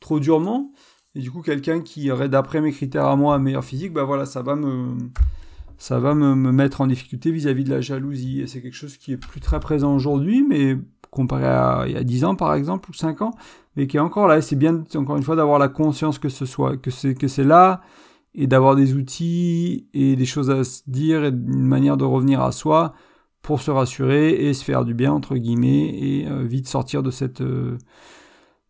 trop 0.02 0.20
durement. 0.20 0.72
Et 1.14 1.20
du 1.20 1.30
coup 1.30 1.42
quelqu'un 1.42 1.80
qui 1.80 2.10
aurait 2.10 2.28
d'après 2.28 2.60
mes 2.60 2.72
critères 2.72 3.06
à 3.06 3.16
moi 3.16 3.34
un 3.34 3.38
meilleur 3.38 3.64
physique, 3.64 3.92
bah 3.92 4.04
voilà 4.04 4.26
ça 4.26 4.42
va 4.42 4.54
me 4.56 6.52
mettre 6.52 6.80
en 6.80 6.86
difficulté 6.86 7.30
vis-à-vis 7.30 7.64
de 7.64 7.70
la 7.70 7.80
jalousie. 7.80 8.40
Et 8.40 8.46
c'est 8.46 8.62
quelque 8.62 8.76
chose 8.76 8.96
qui 8.96 9.12
est 9.12 9.16
plus 9.16 9.40
très 9.40 9.60
présent 9.60 9.94
aujourd'hui, 9.94 10.44
mais 10.46 10.76
comparé 11.12 11.46
à 11.46 11.84
il 11.86 11.92
y 11.92 11.96
a 11.96 12.02
10 12.02 12.24
ans 12.24 12.34
par 12.34 12.54
exemple, 12.54 12.90
ou 12.90 12.94
5 12.94 13.22
ans, 13.22 13.32
mais 13.76 13.86
qui 13.86 13.98
est 13.98 14.00
encore 14.00 14.26
là. 14.26 14.38
Et 14.38 14.42
c'est 14.42 14.56
bien, 14.56 14.82
encore 14.96 15.16
une 15.16 15.22
fois, 15.22 15.36
d'avoir 15.36 15.60
la 15.60 15.68
conscience 15.68 16.18
que 16.18 16.28
ce 16.28 16.46
soit, 16.46 16.76
que 16.76 16.90
c'est, 16.90 17.14
que 17.14 17.28
c'est 17.28 17.44
là, 17.44 17.82
et 18.34 18.46
d'avoir 18.48 18.74
des 18.74 18.94
outils 18.94 19.86
et 19.94 20.16
des 20.16 20.24
choses 20.26 20.50
à 20.50 20.64
se 20.64 20.82
dire, 20.88 21.24
et 21.24 21.28
une 21.28 21.66
manière 21.66 21.96
de 21.96 22.04
revenir 22.04 22.40
à 22.40 22.50
soi 22.50 22.94
pour 23.42 23.60
se 23.60 23.70
rassurer 23.70 24.48
et 24.48 24.54
se 24.54 24.64
faire 24.64 24.84
du 24.84 24.94
bien, 24.94 25.12
entre 25.12 25.36
guillemets, 25.36 25.90
et 25.90 26.26
euh, 26.28 26.42
vite 26.44 26.68
sortir 26.68 27.02
de 27.02 27.10
cette... 27.10 27.40
Euh, 27.42 27.78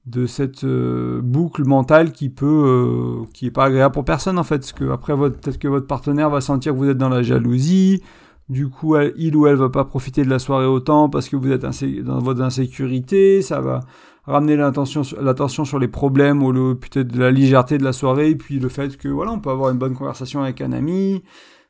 de 0.07 0.27
cette 0.27 0.65
euh, 0.65 1.21
boucle 1.23 1.65
mentale 1.65 2.13
qui 2.13 2.29
peut 2.29 2.47
euh, 2.47 3.25
qui 3.33 3.47
est 3.47 3.51
pas 3.51 3.67
agréable 3.67 3.95
pour 3.95 4.05
personne 4.05 4.39
en 4.39 4.45
fait. 4.45 4.59
Parce 4.59 4.73
que 4.73 4.91
après 4.91 5.15
votre 5.15 5.39
peut-être 5.39 5.59
que 5.59 5.69
votre 5.69 5.87
partenaire 5.87 6.31
va 6.31 6.41
sentir 6.41 6.73
que 6.73 6.79
vous 6.79 6.89
êtes 6.89 6.99
dans 6.99 7.09
la 7.09 7.23
jalousie. 7.23 8.03
Du 8.49 8.69
coup 8.69 8.97
il 9.17 9.37
ou 9.37 9.47
elle 9.47 9.57
va 9.57 9.71
pas 9.71 9.85
profiter 9.85 10.25
de 10.25 10.31
la 10.31 10.39
soirée 10.39 10.67
autant 10.67 11.09
parce 11.09 11.29
que 11.29 11.37
vous 11.37 11.51
êtes 11.53 11.65
dans 12.05 12.19
votre 12.19 12.43
insécurité. 12.43 13.41
Ça 13.43 13.61
va 13.61 13.81
ramener 14.25 14.57
l'attention 14.57 15.03
l'attention 15.21 15.65
sur 15.65 15.79
les 15.79 15.89
problèmes 15.89 16.43
ou 16.43 16.53
le 16.53 16.75
peut-être 16.75 17.09
de 17.09 17.21
la 17.21 17.31
légèreté 17.31 17.79
de 17.79 17.85
la 17.85 17.93
soirée. 17.93 18.31
Et 18.31 18.37
puis 18.37 18.59
le 18.59 18.69
fait 18.69 18.97
que 18.97 19.09
voilà 19.09 19.31
on 19.33 19.41
peut 19.41 19.51
avoir 19.51 19.71
une 19.71 19.79
bonne 19.79 19.95
conversation 19.95 20.43
avec 20.43 20.61
un 20.61 20.73
ami. 20.73 21.23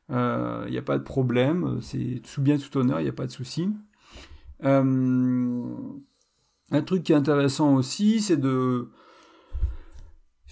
Il 0.09 0.15
euh, 0.17 0.69
n'y 0.71 0.79
a 0.79 0.83
pas 0.83 0.99
de 0.99 1.03
problème. 1.05 1.79
C'est 1.81 2.23
tout 2.23 2.43
bien 2.43 2.57
tout 2.59 2.77
honneur. 2.79 3.01
Il 3.01 3.05
n'y 3.05 3.09
a 3.09 3.15
pas 3.15 3.27
de 3.27 3.31
souci. 3.31 3.69
Euh, 4.65 5.65
un 6.73 6.83
truc 6.83 7.05
qui 7.05 7.13
est 7.13 7.17
intéressant 7.17 7.75
aussi 7.75 8.21
c'est 8.21 8.37
de 8.37 8.89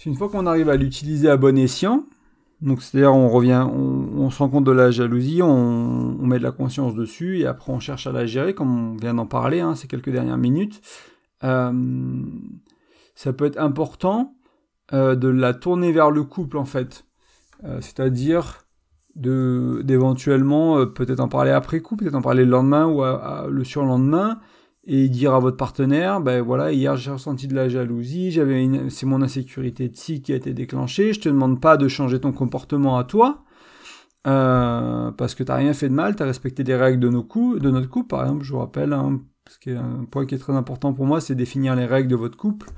une 0.05 0.15
fois 0.15 0.29
qu'on 0.29 0.47
arrive 0.47 0.69
à 0.69 0.77
l'utiliser 0.77 1.29
à 1.29 1.37
bon 1.37 1.57
escient 1.57 2.05
donc 2.61 2.83
c'est-à-dire 2.83 3.13
on 3.13 3.27
revient, 3.27 3.67
on, 3.67 4.29
se 4.29 4.37
rend 4.37 4.49
compte 4.49 4.65
de 4.65 4.71
la 4.71 4.91
jalousie, 4.91 5.41
on, 5.41 6.15
met 6.19 6.37
de 6.37 6.43
la 6.43 6.51
conscience 6.51 6.93
dessus 6.93 7.39
et 7.39 7.47
après 7.47 7.71
on 7.71 7.79
cherche 7.79 8.05
à 8.05 8.11
la 8.11 8.27
gérer, 8.27 8.53
comme 8.53 8.93
on 8.93 8.95
vient 8.97 9.15
d'en 9.15 9.25
parler 9.25 9.61
hein, 9.61 9.75
ces 9.75 9.87
quelques 9.87 10.11
dernières 10.11 10.37
minutes. 10.37 10.81
Euh, 11.43 12.21
ça 13.15 13.33
peut 13.33 13.45
être 13.45 13.59
important 13.59 14.35
euh, 14.93 15.15
de 15.15 15.27
la 15.27 15.55
tourner 15.55 15.91
vers 15.91 16.11
le 16.11 16.23
couple 16.23 16.57
en 16.57 16.65
fait. 16.65 17.05
Euh, 17.63 17.81
c'est-à-dire 17.81 18.65
d'éventuellement 19.15 20.85
peut-être 20.85 21.19
en 21.19 21.27
parler 21.27 21.51
après 21.51 21.81
coup, 21.81 21.97
peut-être 21.97 22.15
en 22.15 22.21
parler 22.21 22.45
le 22.45 22.51
lendemain 22.51 22.85
ou 22.85 23.03
le 23.49 23.63
surlendemain 23.65 24.39
et 24.85 25.09
dire 25.09 25.33
à 25.33 25.39
votre 25.39 25.57
partenaire 25.57 26.21
ben 26.21 26.41
voilà 26.41 26.71
hier 26.71 26.95
j'ai 26.97 27.11
ressenti 27.11 27.47
de 27.47 27.55
la 27.55 27.69
jalousie 27.69 28.31
j'avais 28.31 28.67
c'est 28.89 29.05
mon 29.05 29.21
insécurité 29.21 29.89
de 29.89 29.95
si 29.95 30.21
qui 30.21 30.33
a 30.33 30.35
été 30.35 30.53
déclenchée 30.53 31.13
je 31.13 31.19
te 31.19 31.29
demande 31.29 31.61
pas 31.61 31.77
de 31.77 31.87
changer 31.87 32.19
ton 32.19 32.31
comportement 32.31 32.97
à 32.97 33.03
toi 33.03 33.43
parce 34.23 35.35
que 35.35 35.43
t'as 35.43 35.55
rien 35.55 35.73
fait 35.73 35.89
de 35.89 35.93
mal 35.93 36.15
t'as 36.15 36.25
respecté 36.25 36.63
des 36.63 36.75
règles 36.75 36.99
de 36.99 37.09
nos 37.09 37.23
coups 37.23 37.61
de 37.61 37.69
notre 37.69 37.89
couple 37.89 38.07
par 38.07 38.23
exemple 38.23 38.43
je 38.43 38.53
vous 38.53 38.59
rappelle 38.59 38.93
hein, 38.93 39.21
ce 39.51 39.59
qui 39.59 39.69
est 39.69 39.75
un 39.75 40.05
point 40.09 40.25
qui 40.25 40.35
est 40.35 40.37
très 40.37 40.53
important 40.53 40.93
pour 40.93 41.05
moi, 41.05 41.19
c'est 41.19 41.35
définir 41.35 41.75
les 41.75 41.85
règles 41.85 42.07
de 42.07 42.15
votre 42.15 42.37
couple. 42.37 42.69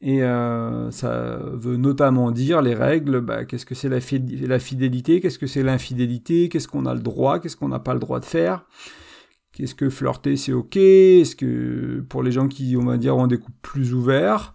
Et 0.00 0.22
euh, 0.22 0.90
ça 0.90 1.38
veut 1.52 1.76
notamment 1.76 2.30
dire 2.30 2.60
les 2.60 2.74
règles, 2.74 3.20
bah, 3.20 3.44
qu'est-ce 3.44 3.64
que 3.64 3.74
c'est 3.74 3.88
la, 3.88 4.00
fidélité, 4.00 5.20
qu'est-ce 5.20 5.38
que 5.38 5.46
c'est 5.46 5.62
l'infidélité, 5.62 6.48
qu'est-ce 6.48 6.68
qu'on 6.68 6.84
a 6.84 6.94
le 6.94 7.00
droit, 7.00 7.38
qu'est-ce 7.38 7.56
qu'on 7.56 7.68
n'a 7.68 7.78
pas 7.78 7.94
le 7.94 8.00
droit 8.00 8.20
de 8.20 8.24
faire, 8.24 8.66
qu'est-ce 9.54 9.74
que 9.74 9.88
flirter 9.88 10.36
c'est 10.36 10.52
ok, 10.52 10.76
est-ce 10.76 11.36
que 11.36 12.04
pour 12.08 12.22
les 12.22 12.32
gens 12.32 12.48
qui, 12.48 12.76
on 12.76 12.84
va 12.84 12.96
dire, 12.96 13.16
ont 13.16 13.26
des 13.26 13.38
couples 13.38 13.56
plus 13.62 13.94
ouverts, 13.94 14.52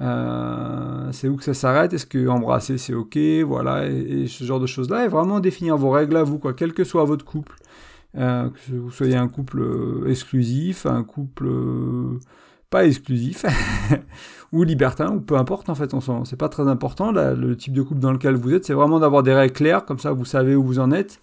euh, 0.00 1.10
c'est 1.12 1.28
où 1.28 1.36
que 1.36 1.44
ça 1.44 1.54
s'arrête, 1.54 1.92
est-ce 1.92 2.06
que 2.06 2.28
embrasser 2.28 2.78
c'est 2.78 2.94
ok, 2.94 3.18
voilà, 3.46 3.86
et, 3.86 4.26
ce 4.26 4.44
genre 4.44 4.60
de 4.60 4.66
choses-là, 4.66 5.04
et 5.04 5.08
vraiment 5.08 5.40
définir 5.40 5.76
vos 5.76 5.90
règles 5.90 6.16
à 6.16 6.22
vous, 6.22 6.38
quoi, 6.38 6.54
quel 6.54 6.72
que 6.72 6.84
soit 6.84 7.04
votre 7.04 7.24
couple. 7.24 7.56
Euh, 8.16 8.48
que 8.48 8.74
vous 8.74 8.90
soyez 8.90 9.16
un 9.16 9.28
couple 9.28 9.60
euh, 9.60 10.08
exclusif, 10.08 10.86
un 10.86 11.04
couple 11.04 11.46
pas 12.70 12.86
exclusif, 12.86 13.44
ou 14.52 14.62
libertin, 14.62 15.14
ou 15.14 15.20
peu 15.20 15.36
importe 15.36 15.68
en 15.68 15.74
fait, 15.74 15.94
c'est 16.24 16.38
pas 16.38 16.48
très 16.48 16.68
important, 16.68 17.12
le 17.12 17.56
type 17.56 17.74
de 17.74 17.82
couple 17.82 18.00
dans 18.00 18.12
lequel 18.12 18.34
vous 18.34 18.54
êtes, 18.54 18.64
c'est 18.64 18.74
vraiment 18.74 18.98
d'avoir 18.98 19.22
des 19.22 19.34
règles 19.34 19.52
claires, 19.52 19.84
comme 19.84 19.98
ça 19.98 20.12
vous 20.12 20.24
savez 20.24 20.54
où 20.54 20.62
vous 20.62 20.78
en 20.78 20.90
êtes, 20.90 21.20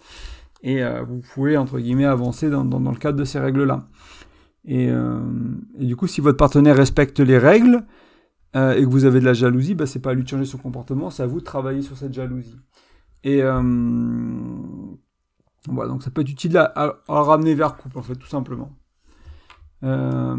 et 0.68 0.82
vous 1.06 1.20
pouvez 1.20 1.56
entre 1.56 1.78
guillemets 1.78 2.06
avancer 2.06 2.50
dans, 2.50 2.64
dans, 2.64 2.90
le 2.90 2.96
cadre 2.96 3.18
de 3.18 3.24
ces 3.24 3.38
règles-là. 3.38 3.86
Et, 4.64 4.88
et, 4.88 5.84
du 5.86 5.94
coup, 5.94 6.08
si 6.08 6.20
votre 6.20 6.36
partenaire 6.36 6.76
respecte 6.76 7.20
les 7.20 7.38
règles, 7.38 7.84
et 8.54 8.82
que 8.82 8.88
vous 8.88 9.04
avez 9.04 9.20
de 9.20 9.24
la 9.24 9.32
jalousie, 9.32 9.74
bah, 9.74 9.86
c'est 9.86 10.00
pas 10.00 10.10
à 10.10 10.14
lui 10.14 10.24
de 10.24 10.28
changer 10.28 10.44
son 10.44 10.58
comportement, 10.58 11.10
c'est 11.10 11.22
à 11.22 11.26
vous 11.26 11.38
de 11.38 11.44
travailler 11.44 11.82
sur 11.82 11.96
cette 11.96 12.12
jalousie. 12.12 12.58
Et 13.22 13.42
voilà, 15.68 15.90
donc 15.90 16.02
ça 16.02 16.10
peut 16.10 16.20
être 16.20 16.30
utile 16.30 16.56
à, 16.56 16.96
ramener 17.08 17.54
vers 17.54 17.76
couple, 17.76 17.98
en 17.98 18.02
fait, 18.02 18.14
tout 18.14 18.28
simplement. 18.28 18.70
Euh, 19.82 20.36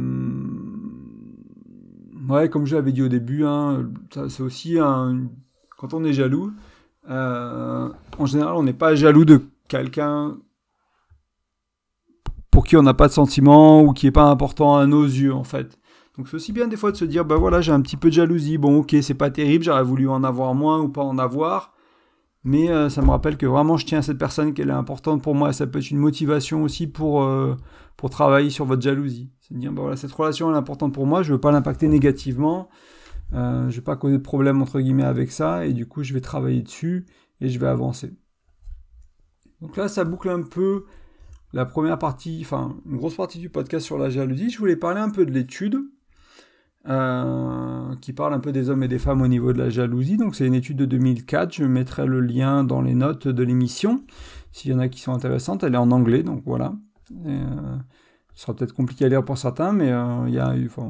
ouais, 2.30 2.50
comme 2.50 2.66
je 2.66 2.76
l'avais 2.76 2.92
dit 2.92 3.02
au 3.02 3.08
début, 3.08 3.46
hein, 3.46 3.90
c'est 4.30 4.42
aussi 4.44 4.80
un... 4.80 5.28
Quand 5.78 5.94
on 5.94 6.04
est 6.04 6.14
jaloux, 6.14 6.54
euh, 7.10 7.90
en 8.18 8.26
général, 8.26 8.56
on 8.56 8.64
n'est 8.64 8.74
pas 8.74 8.96
jaloux 8.96 9.26
de 9.26 9.42
quelqu'un 9.68 10.38
pour 12.52 12.66
qui 12.66 12.76
on 12.76 12.82
n'a 12.82 12.96
pas 12.96 13.08
de 13.08 13.14
sentiment 13.14 13.84
ou 13.84 13.94
qui 13.94 14.08
n'est 14.08 14.12
pas 14.12 14.26
important 14.26 14.78
à 14.78 14.88
nos 14.88 15.04
yeux, 15.04 15.34
en 15.34 15.44
fait. 15.44 15.78
Donc 16.18 16.28
c'est 16.28 16.36
aussi 16.36 16.52
bien 16.52 16.68
des 16.68 16.78
fois 16.78 16.92
de 16.92 16.98
se 16.98 17.06
dire, 17.06 17.24
bah 17.24 17.36
voilà, 17.36 17.62
j'ai 17.62 17.72
un 17.72 17.82
petit 17.82 17.98
peu 17.98 18.10
de 18.10 18.16
jalousie, 18.16 18.58
bon 18.58 18.80
ok, 18.80 18.96
c'est 19.04 19.14
pas 19.14 19.30
terrible, 19.30 19.64
j'aurais 19.64 19.84
voulu 19.84 20.10
en 20.10 20.24
avoir 20.24 20.56
moins 20.56 20.82
ou 20.82 20.90
pas 20.90 21.04
en 21.04 21.20
avoir, 21.20 21.76
mais 22.44 22.72
euh, 22.72 22.90
ça 22.90 23.04
me 23.04 23.12
rappelle 23.12 23.38
que 23.38 23.46
vraiment 23.46 23.78
je 23.78 23.86
tiens 23.86 24.00
à 24.00 24.02
cette 24.02 24.18
personne, 24.18 24.56
qu'elle 24.56 24.70
est 24.70 24.74
importante 24.74 25.22
pour 25.22 25.36
moi. 25.36 25.54
Ça 25.54 25.68
peut 25.68 25.78
être 25.78 25.92
une 25.92 26.00
motivation 26.00 26.64
aussi 26.64 26.88
pour, 26.88 27.22
euh, 27.22 27.56
pour 27.98 28.10
travailler 28.10 28.50
sur 28.50 28.66
votre 28.66 28.82
jalousie. 28.82 29.30
C'est 29.42 29.54
de 29.54 29.60
dire, 29.60 29.72
bah 29.72 29.84
voilà, 29.84 29.96
cette 29.96 30.12
relation 30.12 30.50
elle 30.50 30.56
est 30.56 30.58
importante 30.58 30.94
pour 30.94 31.06
moi, 31.06 31.22
je 31.22 31.30
ne 31.30 31.36
veux 31.36 31.42
pas 31.42 31.52
l'impacter 31.52 31.88
négativement, 31.88 32.70
euh, 33.34 33.70
je 33.70 33.76
veux 33.76 33.84
pas 33.84 33.96
causer 33.96 34.18
de 34.18 34.24
problème 34.24 34.60
entre 34.64 34.80
guillemets 34.80 35.04
avec 35.04 35.32
ça, 35.32 35.68
et 35.68 35.74
du 35.74 35.86
coup 35.88 36.02
je 36.02 36.16
vais 36.16 36.22
travailler 36.22 36.64
dessus 36.64 37.06
et 37.42 37.50
je 37.50 37.60
vais 37.60 37.68
avancer. 37.68 38.14
Donc 39.62 39.78
là, 39.78 39.88
ça 39.88 40.04
boucle 40.04 40.30
un 40.30 40.44
peu 40.44 40.86
la 41.54 41.66
première 41.66 41.98
partie, 41.98 42.40
enfin 42.42 42.76
une 42.86 42.98
grosse 42.98 43.16
partie 43.16 43.40
du 43.40 43.50
podcast 43.50 43.86
sur 43.86 43.98
la 43.98 44.10
jalousie. 44.10 44.50
Je 44.50 44.60
voulais 44.60 44.76
parler 44.76 45.00
un 45.00 45.10
peu 45.10 45.26
de 45.26 45.32
l'étude. 45.32 45.78
Euh, 46.90 47.96
qui 48.00 48.14
parle 48.14 48.34
un 48.34 48.40
peu 48.40 48.54
des 48.54 48.70
hommes 48.70 48.82
et 48.82 48.88
des 48.88 49.00
femmes 49.00 49.22
au 49.22 49.28
niveau 49.28 49.52
de 49.52 49.58
la 49.58 49.70
jalousie. 49.70 50.16
Donc 50.16 50.36
c'est 50.36 50.48
une 50.48 50.54
étude 50.54 50.78
de 50.78 50.86
2004, 50.86 51.54
je 51.54 51.66
mettrai 51.66 52.06
le 52.06 52.22
lien 52.22 52.64
dans 52.64 52.82
les 52.82 52.96
notes 52.96 53.28
de 53.28 53.44
l'émission, 53.44 54.04
s'il 54.54 54.72
y 54.72 54.74
en 54.74 54.80
a 54.80 54.88
qui 54.88 55.02
sont 55.02 55.12
intéressantes, 55.12 55.64
elle 55.64 55.74
est 55.74 55.78
en 55.78 55.92
anglais, 55.92 56.24
donc 56.24 56.44
voilà. 56.46 56.74
Euh, 57.26 57.78
ce 58.36 58.44
sera 58.44 58.56
peut-être 58.56 58.74
compliqué 58.74 59.04
à 59.04 59.10
lire 59.10 59.26
pour 59.26 59.38
certains, 59.38 59.74
mais 59.74 59.92
euh, 59.92 60.30
il 60.30 60.36
y, 60.36 60.40
a, 60.40 60.54
enfin, 60.66 60.90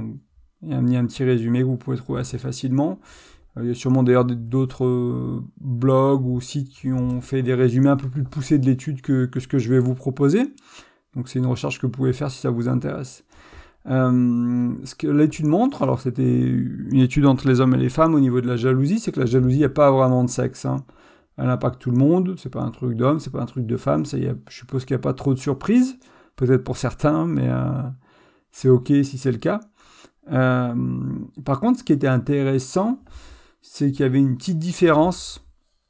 y, 0.62 0.74
a 0.74 1.00
un 1.00 1.06
petit 1.08 1.24
résumé 1.24 1.62
que 1.62 1.66
vous 1.66 1.78
pouvez 1.78 1.98
trouver 1.98 2.20
assez 2.20 2.38
facilement. 2.38 3.00
Il 3.62 3.68
y 3.68 3.72
a 3.72 3.74
sûrement 3.74 4.04
d'ailleurs 4.04 4.26
d'autres 4.26 5.42
blogs 5.60 6.26
ou 6.26 6.42
sites 6.42 6.70
qui 6.70 6.92
ont 6.92 7.22
fait 7.22 7.42
des 7.42 7.54
résumés 7.54 7.90
un 7.90 7.98
peu 7.98 8.10
plus 8.10 8.24
poussés 8.24 8.60
de 8.60 8.66
l'étude 8.66 9.02
que, 9.02 9.30
ce 9.38 9.48
que 9.48 9.58
je 9.58 9.70
vais 9.70 9.80
vous 9.80 9.96
proposer. 9.96 10.54
Donc 11.16 11.30
c'est 11.30 11.40
une 11.40 11.46
recherche 11.46 11.80
que 11.80 11.86
vous 11.86 11.92
pouvez 11.92 12.14
faire 12.14 12.30
si 12.30 12.40
ça 12.40 12.50
vous 12.50 12.68
intéresse. 12.68 13.24
Euh, 13.90 14.74
ce 14.84 14.96
que 14.96 15.08
l'étude 15.08 15.46
montre, 15.46 15.82
alors 15.82 16.02
c'était 16.02 16.42
une 16.42 17.00
étude 17.00 17.26
entre 17.26 17.48
les 17.48 17.62
hommes 17.62 17.74
et 17.74 17.78
les 17.78 17.90
femmes 17.90 18.16
au 18.16 18.20
niveau 18.20 18.42
de 18.42 18.48
la 18.48 18.58
jalousie, 18.58 19.00
c'est 19.00 19.12
que 19.12 19.20
la 19.20 19.26
jalousie 19.26 19.62
n'a 19.62 19.70
pas 19.70 19.92
vraiment 19.92 20.24
de 20.24 20.30
sexe. 20.30 20.66
Hein. 20.66 20.84
Elle 21.38 21.50
impacte 21.50 21.80
tout 21.80 21.92
le 21.92 21.98
monde, 21.98 22.36
c'est 22.38 22.50
pas 22.50 22.62
un 22.62 22.72
truc 22.72 22.96
d'homme, 22.98 23.20
c'est 23.20 23.32
pas 23.32 23.42
un 23.42 23.46
truc 23.46 23.66
de 23.66 23.78
femme, 23.78 24.06
je 24.06 24.34
suppose 24.50 24.86
qu'il 24.86 24.96
n'y 24.96 25.00
a 25.00 25.04
pas 25.04 25.14
trop 25.14 25.34
de 25.34 25.40
surprises, 25.40 25.98
peut-être 26.36 26.64
pour 26.64 26.78
certains, 26.78 27.26
mais 27.26 27.48
euh, 27.48 27.82
c'est 28.52 28.70
ok 28.70 28.88
si 29.04 29.18
c'est 29.18 29.32
le 29.32 29.38
cas. 29.38 29.62
Euh, 30.32 30.76
par 31.46 31.60
contre, 31.60 31.80
ce 31.80 31.84
qui 31.84 31.94
était 31.94 32.08
intéressant, 32.08 33.00
c'est 33.70 33.92
qu'il 33.92 34.02
y 34.02 34.04
avait 34.04 34.20
une 34.20 34.38
petite 34.38 34.60
différence 34.60 35.46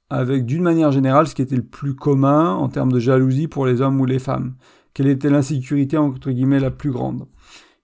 avec, 0.09 0.45
d'une 0.45 0.63
manière 0.63 0.91
générale, 0.91 1.27
ce 1.27 1.35
qui 1.35 1.41
était 1.41 1.55
le 1.55 1.65
plus 1.65 1.95
commun 1.95 2.53
en 2.55 2.69
termes 2.69 2.91
de 2.91 2.99
jalousie 2.99 3.47
pour 3.47 3.65
les 3.65 3.81
hommes 3.81 3.99
ou 3.99 4.05
les 4.05 4.19
femmes. 4.19 4.55
Quelle 4.93 5.07
était 5.07 5.29
l'insécurité, 5.29 5.97
entre 5.97 6.31
guillemets, 6.31 6.59
la 6.59 6.71
plus 6.71 6.91
grande 6.91 7.27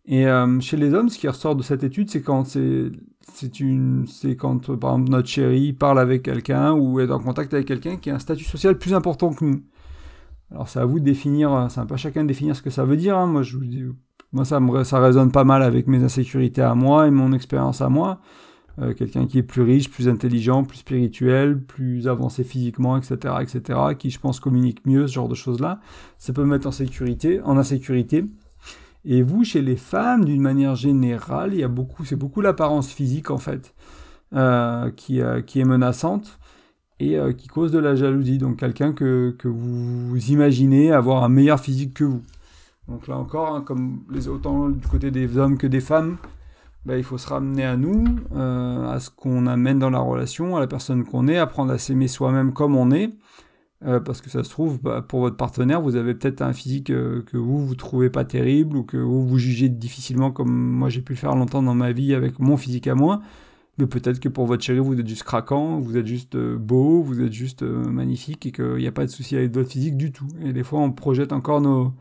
et 0.06 0.27
euh, 0.27 0.60
chez 0.60 0.75
les 0.75 0.93
hommes, 0.93 1.08
ce 1.08 1.17
qui 1.17 1.27
ressort 1.29 1.56
de 1.56 1.63
cette 1.63 1.84
étude, 1.84 2.10
c'est 2.10 2.21
quand 2.21 2.45
c'est 2.45 2.91
c'est 3.34 3.62
une 3.62 4.06
quand 4.38 4.75
par 4.77 4.91
exemple 4.91 5.12
notre 5.12 5.29
chérie 5.29 5.71
parle 5.71 5.97
avec 5.97 6.23
quelqu'un 6.23 6.73
ou 6.73 6.99
est 6.99 7.10
en 7.10 7.19
contact 7.19 7.53
avec 7.53 7.67
quelqu'un 7.67 7.95
qui 7.95 8.10
a 8.10 8.15
un 8.15 8.19
statut 8.19 8.43
social 8.43 8.77
plus 8.77 8.93
important 8.93 9.34
que 9.34 9.45
nous. 9.45 9.63
Alors 10.51 10.67
c'est 10.67 10.79
à 10.79 10.86
vous 10.86 10.99
de 10.99 11.06
définir, 11.06 11.67
c'est 11.69 11.79
un 11.79 11.86
peu 11.86 11.95
chacun 11.95 12.23
de 12.23 12.27
définir 12.27 12.53
ce 12.56 12.62
que 12.62 12.69
ça 12.69 12.84
veut 12.84 12.97
dire. 12.97 13.17
Hein. 13.17 13.27
Moi 13.27 13.43
moi 14.34 14.43
ça 14.43 14.60
me 14.60 14.84
ça 14.84 14.99
résonne 14.99 15.32
pas 15.32 15.45
mal 15.45 15.63
avec 15.63 15.88
mes 15.88 16.03
insécurités 16.03 16.62
à 16.62 16.75
moi 16.75 17.08
et 17.08 17.12
mon 17.12 17.32
expérience 17.32 17.79
à 17.82 17.88
moi. 17.88 18.19
Euh, 18.81 18.93
quelqu'un 18.95 19.27
qui 19.27 19.38
est 19.38 19.43
plus 19.43 19.62
riche, 19.62 19.89
plus 19.91 20.09
intelligent, 20.09 20.63
plus 20.63 20.79
spirituel, 20.79 21.62
plus 21.62 22.07
avancé 22.07 22.43
physiquement, 22.43 22.97
etc., 22.97 23.36
etc., 23.41 23.79
qui 23.97 24.09
je 24.09 24.19
pense 24.19 24.39
communique 24.39 24.83
mieux, 24.88 25.05
ce 25.07 25.13
genre 25.13 25.27
de 25.27 25.36
choses-là, 25.36 25.79
ça 26.17 26.33
peut 26.33 26.43
me 26.43 26.49
mettre 26.49 26.67
en 26.67 26.71
sécurité, 26.71 27.39
en 27.41 27.57
insécurité. 27.57 28.25
Et 29.05 29.21
vous, 29.21 29.43
chez 29.43 29.62
les 29.62 29.75
femmes, 29.75 30.25
d'une 30.25 30.41
manière 30.41 30.75
générale, 30.75 31.53
il 31.53 31.59
y 31.59 31.63
a 31.63 31.67
beaucoup, 31.67 32.03
c'est 32.03 32.15
beaucoup 32.15 32.41
l'apparence 32.41 32.91
physique 32.91 33.29
en 33.29 33.38
fait 33.38 33.75
euh, 34.33 34.89
qui, 34.89 35.21
euh, 35.21 35.41
qui, 35.41 35.59
est 35.59 35.65
menaçante 35.65 36.39
et 36.99 37.17
qui 37.38 37.47
cause 37.47 37.71
de 37.71 37.79
la 37.79 37.95
jalousie. 37.95 38.39
Donc 38.39 38.57
quelqu'un 38.57 38.93
que, 38.93 39.36
que, 39.38 39.47
vous 39.47 40.17
imaginez 40.31 40.91
avoir 40.91 41.23
un 41.23 41.29
meilleur 41.29 41.59
physique 41.59 41.93
que 41.93 42.05
vous. 42.05 42.23
Donc 42.88 43.07
là 43.07 43.17
encore, 43.17 43.53
hein, 43.53 43.62
comme 43.62 44.03
les, 44.09 44.29
autant 44.29 44.69
du 44.69 44.88
côté 44.88 45.12
des 45.12 45.38
hommes 45.38 45.57
que 45.57 45.67
des 45.67 45.81
femmes, 45.81 46.17
bah, 46.85 46.97
il 46.97 47.03
faut 47.03 47.17
se 47.17 47.27
ramener 47.27 47.63
à 47.63 47.77
nous, 47.77 48.03
à 48.35 48.99
ce 48.99 49.09
qu'on 49.09 49.47
amène 49.47 49.79
dans 49.79 49.89
la 49.89 49.99
relation, 49.99 50.57
à 50.57 50.59
la 50.59 50.67
personne 50.67 51.03
qu'on 51.03 51.27
est, 51.27 51.37
apprendre 51.37 51.71
à 51.71 51.77
s'aimer 51.77 52.07
soi-même 52.07 52.53
comme 52.53 52.75
on 52.75 52.91
est, 52.91 53.13
euh, 53.85 53.99
parce 53.99 54.21
que 54.21 54.29
ça 54.29 54.43
se 54.43 54.49
trouve, 54.49 54.79
bah, 54.81 55.01
pour 55.01 55.19
votre 55.19 55.35
partenaire, 55.35 55.81
vous 55.81 55.95
avez 55.97 56.13
peut-être 56.13 56.41
un 56.41 56.53
physique 56.53 56.89
euh, 56.89 57.21
que 57.23 57.37
vous, 57.37 57.65
vous 57.65 57.75
trouvez 57.75 58.09
pas 58.09 58.23
terrible 58.23 58.77
ou 58.77 58.83
que 58.83 58.97
vous, 58.97 59.27
vous 59.27 59.37
jugez 59.37 59.67
difficilement 59.67 60.31
comme 60.31 60.51
moi 60.51 60.89
j'ai 60.89 61.01
pu 61.01 61.13
le 61.13 61.17
faire 61.17 61.35
longtemps 61.35 61.61
dans 61.61 61.75
ma 61.75 61.91
vie 61.91 62.13
avec 62.13 62.39
mon 62.39 62.55
physique 62.55 62.87
à 62.87 62.95
moi. 62.95 63.21
Mais 63.77 63.87
peut-être 63.87 64.19
que 64.19 64.29
pour 64.29 64.45
votre 64.45 64.63
chérie, 64.63 64.79
vous 64.79 64.99
êtes 64.99 65.07
juste 65.07 65.23
craquant, 65.23 65.79
vous 65.79 65.97
êtes 65.97 66.05
juste 66.05 66.35
euh, 66.35 66.57
beau, 66.57 67.01
vous 67.01 67.21
êtes 67.21 67.33
juste 67.33 67.63
magnifique 67.63 68.45
et 68.45 68.51
qu'il 68.51 68.75
n'y 68.75 68.87
a 68.87 68.91
pas 68.91 69.05
de 69.05 69.11
souci 69.11 69.35
avec 69.35 69.53
votre 69.53 69.69
physique 69.69 69.97
du 69.97 70.11
tout. 70.11 70.27
Et 70.41 70.53
des 70.53 70.63
fois, 70.63 70.79
on 70.79 70.91
projette 70.91 71.33
encore 71.33 71.59
nos... 71.59 71.93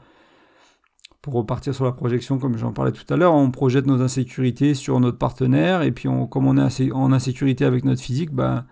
pour 1.22 1.34
repartir 1.34 1.72
sur 1.72 1.84
la 1.84 1.92
projection, 1.92 2.38
comme 2.38 2.58
j'en 2.58 2.72
parlais 2.72 2.90
tout 2.90 3.04
à 3.08 3.16
l'heure, 3.16 3.32
on 3.32 3.52
projette 3.52 3.86
nos 3.86 4.02
insécurités 4.02 4.74
sur 4.74 4.98
notre 4.98 5.18
partenaire, 5.18 5.82
et 5.82 5.92
puis 5.92 6.08
on, 6.08 6.26
comme 6.26 6.48
on 6.48 6.58
est 6.58 6.92
en 6.92 7.12
insécurité 7.12 7.64
avec 7.64 7.84
notre 7.84 8.02
physique, 8.02 8.32
bah, 8.32 8.66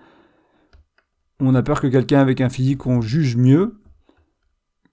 on 1.38 1.54
a 1.54 1.62
peur 1.62 1.80
que 1.80 1.86
quelqu'un 1.86 2.18
avec 2.18 2.40
un 2.40 2.48
physique 2.48 2.78
qu'on 2.78 3.00
juge 3.00 3.36
mieux, 3.36 3.80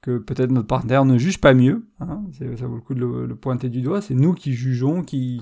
que 0.02 0.20
peut-être 0.20 0.52
notre 0.52 0.67
partenaire 0.67 1.04
ne 1.04 1.17
juge 1.17 1.41
pas 1.41 1.56
mieux, 1.56 1.88
hein, 2.00 2.22
ça 2.32 2.67
vaut 2.67 2.76
le 2.76 2.82
coup 2.82 2.93
de 2.93 3.00
le, 3.00 3.36
pointer 3.36 3.70
du 3.70 3.82
doigt, 3.82 4.02
c'est 4.02 4.13
nous 4.13 4.34
qui 4.34 4.54
jugeons, 4.54 5.02
qui, 5.02 5.41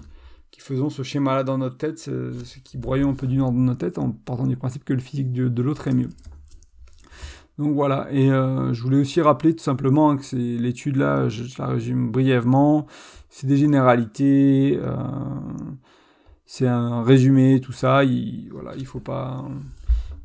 qui 0.52 0.62
faisons 0.62 0.90
ce 0.90 1.04
schéma-là 1.04 1.44
dans 1.44 1.58
notre 1.58 1.78
tête, 1.78 2.00
ce, 2.00 2.32
qui 2.64 2.78
broyons 2.78 3.10
un 3.10 3.16
peu 3.16 3.28
du 3.28 3.36
nord 3.36 3.52
dans 3.52 3.60
notre 3.60 3.80
tête 3.80 3.98
en 3.98 4.12
partant 4.12 4.48
du 4.48 4.56
principe 4.56 4.86
que 4.86 4.94
le 4.94 5.02
physique 5.02 5.34
de 5.34 5.62
l'autre 5.62 5.90
est 5.90 5.94
mieux. 5.94 6.10
Donc 7.58 7.74
voilà, 7.74 8.08
et 8.12 8.30
euh, 8.30 8.74
je 8.74 8.82
voulais 8.82 8.98
aussi 8.98 9.22
rappeler 9.22 9.56
tout 9.56 9.64
simplement 9.64 10.18
que 10.18 10.26
c'est 10.26 10.36
l'étude 10.36 10.98
là, 10.98 11.30
je, 11.30 11.44
la 11.58 11.68
résume 11.68 12.12
brièvement, 12.12 12.86
c'est 13.30 13.48
des 13.48 13.56
généralités, 13.56 14.78
euh, 14.82 14.98
c'est 16.46 16.68
un 16.68 17.02
résumé, 17.02 17.62
tout 17.62 17.72
ça, 17.72 18.04
il, 18.04 18.50
voilà, 18.52 18.72
il 18.78 18.86
faut 18.86 19.00
pas... 19.00 19.46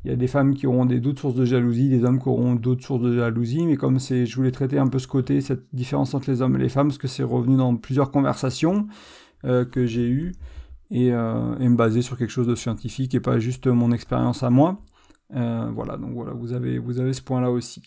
Il 0.03 0.09
y 0.09 0.13
a 0.13 0.17
des 0.17 0.27
femmes 0.27 0.55
qui 0.55 0.65
auront 0.65 0.85
d'autres 0.87 1.21
sources 1.21 1.35
de 1.35 1.45
jalousie, 1.45 1.87
des 1.87 2.03
hommes 2.03 2.19
qui 2.19 2.27
auront 2.27 2.55
d'autres 2.55 2.83
sources 2.83 3.03
de 3.03 3.15
jalousie, 3.15 3.65
mais 3.67 3.77
comme 3.77 3.99
c'est, 3.99 4.25
je 4.25 4.35
voulais 4.35 4.51
traiter 4.51 4.79
un 4.79 4.87
peu 4.87 4.97
ce 4.97 5.07
côté, 5.07 5.41
cette 5.41 5.63
différence 5.73 6.15
entre 6.15 6.31
les 6.31 6.41
hommes 6.41 6.55
et 6.55 6.59
les 6.59 6.69
femmes, 6.69 6.87
parce 6.87 6.97
que 6.97 7.07
c'est 7.07 7.23
revenu 7.23 7.55
dans 7.55 7.75
plusieurs 7.77 8.09
conversations 8.09 8.87
euh, 9.45 9.63
que 9.63 9.85
j'ai 9.85 10.09
eues, 10.09 10.33
et, 10.89 11.09
et 11.09 11.11
me 11.69 11.75
baser 11.75 12.01
sur 12.01 12.17
quelque 12.17 12.31
chose 12.31 12.47
de 12.47 12.55
scientifique 12.55 13.15
et 13.15 13.21
pas 13.21 13.39
juste 13.39 13.67
mon 13.67 13.93
expérience 13.93 14.43
à 14.43 14.49
moi. 14.49 14.81
Euh, 15.33 15.71
voilà, 15.73 15.97
donc 15.97 16.13
voilà, 16.13 16.33
vous 16.33 16.53
avez, 16.53 16.77
vous 16.77 16.99
avez 16.99 17.13
ce 17.13 17.21
point-là 17.21 17.51
aussi. 17.51 17.81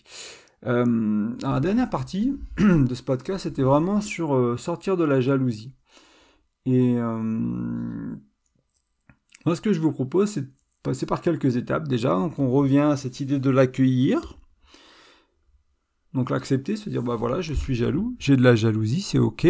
Euh, 0.67 1.31
la 1.43 1.61
dernière 1.61 1.91
partie 1.91 2.39
de 2.59 2.95
ce 2.95 3.03
podcast, 3.03 3.43
c'était 3.45 3.63
vraiment 3.63 4.01
sur 4.01 4.35
euh, 4.35 4.57
sortir 4.57 4.97
de 4.97 5.05
la 5.05 5.21
jalousie. 5.21 5.75
Et 6.67 6.95
moi, 9.45 9.55
ce 9.55 9.61
que 9.61 9.75
je 9.75 9.81
vous 9.81 9.93
propose, 9.93 10.31
c'est 10.31 10.41
de 10.43 10.51
passer 10.83 11.05
par 11.05 11.21
quelques 11.21 11.57
étapes 11.57 11.87
déjà. 11.89 12.15
Donc, 12.15 12.39
on 12.39 12.51
revient 12.51 12.79
à 12.79 12.97
cette 12.97 13.21
idée 13.21 13.39
de 13.39 13.51
l'accueillir. 13.51 14.39
Donc, 16.15 16.31
l'accepter, 16.31 16.77
se 16.77 16.89
dire, 16.89 17.03
bah 17.03 17.17
voilà, 17.17 17.43
je 17.43 17.53
suis 17.53 17.75
jaloux, 17.75 18.17
j'ai 18.19 18.37
de 18.37 18.43
la 18.43 18.55
jalousie, 18.55 19.03
c'est 19.03 19.19
ok. 19.19 19.47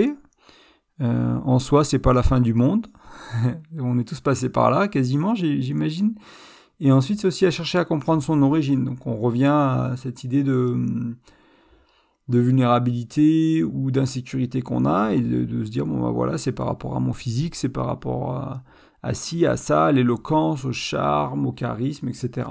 en 0.99 1.59
soi, 1.61 1.85
c'est 1.85 2.01
pas 2.01 2.13
la 2.13 2.25
fin 2.25 2.41
du 2.41 2.53
monde. 2.53 2.89
on 3.79 3.97
est 4.01 4.09
tous 4.09 4.21
passés 4.21 4.49
par 4.49 4.73
là, 4.73 4.89
quasiment, 4.89 5.37
j'imagine. 5.37 6.17
Et 6.85 6.93
ensuite, 6.93 7.21
c'est 7.21 7.27
aussi 7.27 7.47
à 7.47 7.51
chercher 7.51 7.79
à 7.79 7.87
comprendre 7.87 8.23
son 8.23 8.43
origine. 8.43 8.85
Donc 8.85 9.07
on 9.07 9.17
revient 9.17 9.47
à 9.47 9.95
cette 9.97 10.23
idée 10.23 10.43
de, 10.43 10.77
de 12.29 12.39
vulnérabilité 12.39 13.65
ou 13.65 13.91
d'insécurité 13.91 14.61
qu'on 14.61 14.85
a 14.85 15.15
et 15.15 15.21
de, 15.23 15.65
se 15.65 15.71
dire, 15.71 15.87
bon 15.87 16.03
ben 16.03 16.11
voilà, 16.11 16.37
c'est 16.37 16.53
par 16.53 16.67
rapport 16.67 16.95
à 16.95 17.01
mon 17.01 17.15
physique, 17.15 17.55
c'est 17.55 17.71
par 17.71 17.87
rapport 17.87 18.33
à, 18.33 18.63
à 19.03 19.15
ci, 19.15 19.47
à 19.47 19.57
ça, 19.57 19.87
à 19.87 19.93
l'éloquence, 19.93 20.67
au 20.67 20.73
charme, 20.73 21.47
au 21.47 21.53
charisme, 21.53 22.11
etc. 22.11 22.49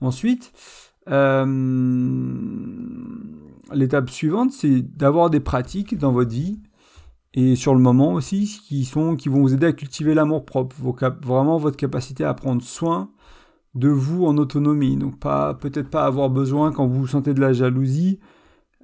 Ensuite, 0.00 0.52
euh, 1.08 1.44
l'étape 3.72 4.08
suivante, 4.08 4.52
c'est 4.52 4.82
d'avoir 4.82 5.30
des 5.30 5.40
pratiques 5.40 5.98
dans 5.98 6.12
votre 6.12 6.30
vie 6.30 6.60
et 7.34 7.56
sur 7.56 7.74
le 7.74 7.80
moment 7.80 8.12
aussi 8.12 8.60
qui, 8.68 8.84
sont, 8.84 9.16
qui 9.16 9.28
vont 9.28 9.40
vous 9.40 9.52
aider 9.52 9.66
à 9.66 9.72
cultiver 9.72 10.14
l'amour 10.14 10.44
propre, 10.44 10.76
vraiment 11.20 11.58
votre 11.58 11.76
capacité 11.76 12.22
à 12.22 12.34
prendre 12.34 12.62
soin 12.62 13.10
de 13.78 13.88
vous 13.88 14.26
en 14.26 14.36
autonomie. 14.38 14.96
Donc 14.96 15.18
pas 15.18 15.54
peut-être 15.54 15.88
pas 15.88 16.04
avoir 16.04 16.30
besoin 16.30 16.72
quand 16.72 16.86
vous 16.86 17.06
sentez 17.06 17.34
de 17.34 17.40
la 17.40 17.52
jalousie, 17.52 18.18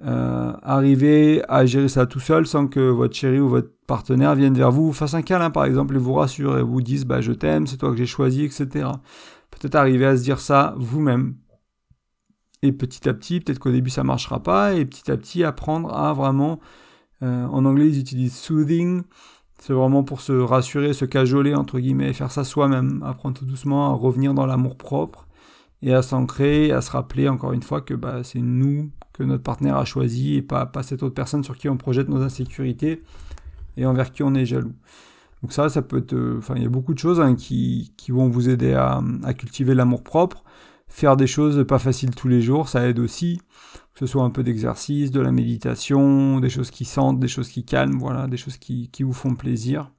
euh, 0.03 0.53
arriver 0.61 1.43
à 1.49 1.65
gérer 1.65 1.87
ça 1.87 2.05
tout 2.05 2.19
seul 2.19 2.47
sans 2.47 2.67
que 2.67 2.79
votre 2.79 3.13
chéri 3.13 3.39
ou 3.39 3.49
votre 3.49 3.71
partenaire 3.87 4.35
vienne 4.35 4.55
vers 4.55 4.71
vous, 4.71 4.93
fasse 4.93 5.13
un 5.13 5.21
câlin 5.21 5.51
par 5.51 5.65
exemple 5.65 5.95
et 5.95 5.99
vous 5.99 6.13
rassure 6.13 6.57
et 6.57 6.63
vous 6.63 6.81
dise 6.81 7.05
bah 7.05 7.21
je 7.21 7.33
t'aime, 7.33 7.67
c'est 7.67 7.77
toi 7.77 7.91
que 7.91 7.97
j'ai 7.97 8.05
choisi, 8.05 8.43
etc. 8.43 8.87
Peut-être 9.51 9.75
arriver 9.75 10.05
à 10.05 10.17
se 10.17 10.23
dire 10.23 10.39
ça 10.39 10.75
vous-même. 10.77 11.35
Et 12.61 12.71
petit 12.71 13.07
à 13.07 13.13
petit, 13.13 13.41
peut-être 13.41 13.59
qu'au 13.59 13.71
début 13.71 13.89
ça 13.89 14.03
marchera 14.03 14.41
pas, 14.41 14.73
et 14.73 14.85
petit 14.85 15.11
à 15.11 15.17
petit 15.17 15.43
apprendre 15.43 15.93
à 15.93 16.13
vraiment, 16.13 16.59
euh, 17.21 17.45
en 17.45 17.65
anglais 17.65 17.87
ils 17.89 17.99
utilisent 17.99 18.35
soothing, 18.35 19.03
c'est 19.59 19.73
vraiment 19.73 20.03
pour 20.03 20.21
se 20.21 20.33
rassurer, 20.33 20.93
se 20.93 21.05
cajoler, 21.05 21.55
entre 21.55 21.79
guillemets, 21.79 22.13
faire 22.13 22.31
ça 22.31 22.43
soi-même, 22.43 23.03
apprendre 23.03 23.37
tout 23.37 23.45
doucement 23.45 23.91
à 23.91 23.93
revenir 23.93 24.33
dans 24.33 24.45
l'amour 24.45 24.77
propre 24.77 25.27
et 25.81 25.93
à 25.93 26.01
s'ancrer, 26.01 26.71
à 26.71 26.81
se 26.81 26.91
rappeler 26.91 27.29
encore 27.29 27.53
une 27.53 27.63
fois 27.63 27.81
que 27.81 27.93
bah, 27.93 28.23
c'est 28.23 28.39
nous 28.39 28.91
que 29.13 29.23
notre 29.23 29.43
partenaire 29.43 29.77
a 29.77 29.85
choisi 29.85 30.35
et 30.35 30.41
pas, 30.41 30.65
pas 30.65 30.83
cette 30.83 31.03
autre 31.03 31.15
personne 31.15 31.43
sur 31.43 31.57
qui 31.57 31.69
on 31.69 31.77
projette 31.77 32.09
nos 32.09 32.21
insécurités 32.21 33.01
et 33.77 33.85
envers 33.85 34.11
qui 34.11 34.23
on 34.23 34.33
est 34.33 34.45
jaloux. 34.45 34.73
Donc 35.41 35.53
ça, 35.53 35.69
ça 35.69 35.81
peut 35.81 35.97
être... 35.97 36.13
Euh, 36.13 36.37
enfin, 36.39 36.55
il 36.57 36.63
y 36.63 36.65
a 36.65 36.69
beaucoup 36.69 36.93
de 36.93 36.99
choses 36.99 37.21
hein, 37.21 37.35
qui, 37.35 37.93
qui, 37.97 38.11
vont 38.11 38.29
vous 38.29 38.49
aider 38.49 38.73
à, 38.73 39.01
à 39.23 39.33
cultiver 39.33 39.75
l'amour 39.75 40.03
propre. 40.03 40.43
Faire 40.87 41.17
des 41.17 41.27
choses 41.27 41.65
pas 41.67 41.79
faciles 41.79 42.15
tous 42.15 42.27
les 42.27 42.41
jours, 42.41 42.69
ça 42.69 42.87
aide 42.87 42.99
aussi 42.99 43.39
que 43.95 43.99
ce 43.99 44.07
soit 44.07 44.23
un 44.23 44.29
peu 44.29 44.43
d'exercice, 44.43 45.09
de 45.09 45.21
la 45.21 45.31
méditation, 45.31 46.41
des 46.41 46.49
choses 46.49 46.69
qui 46.69 46.83
sentent, 46.83 47.19
des 47.19 47.29
choses 47.29 47.47
qui 47.47 47.63
calment, 47.63 47.97
voilà, 47.97 48.27
des 48.27 48.35
choses 48.35 48.57
qui, 48.57 48.89
qui 48.91 49.03
vous 49.03 49.13
font 49.13 49.35
plaisir. 49.35 49.89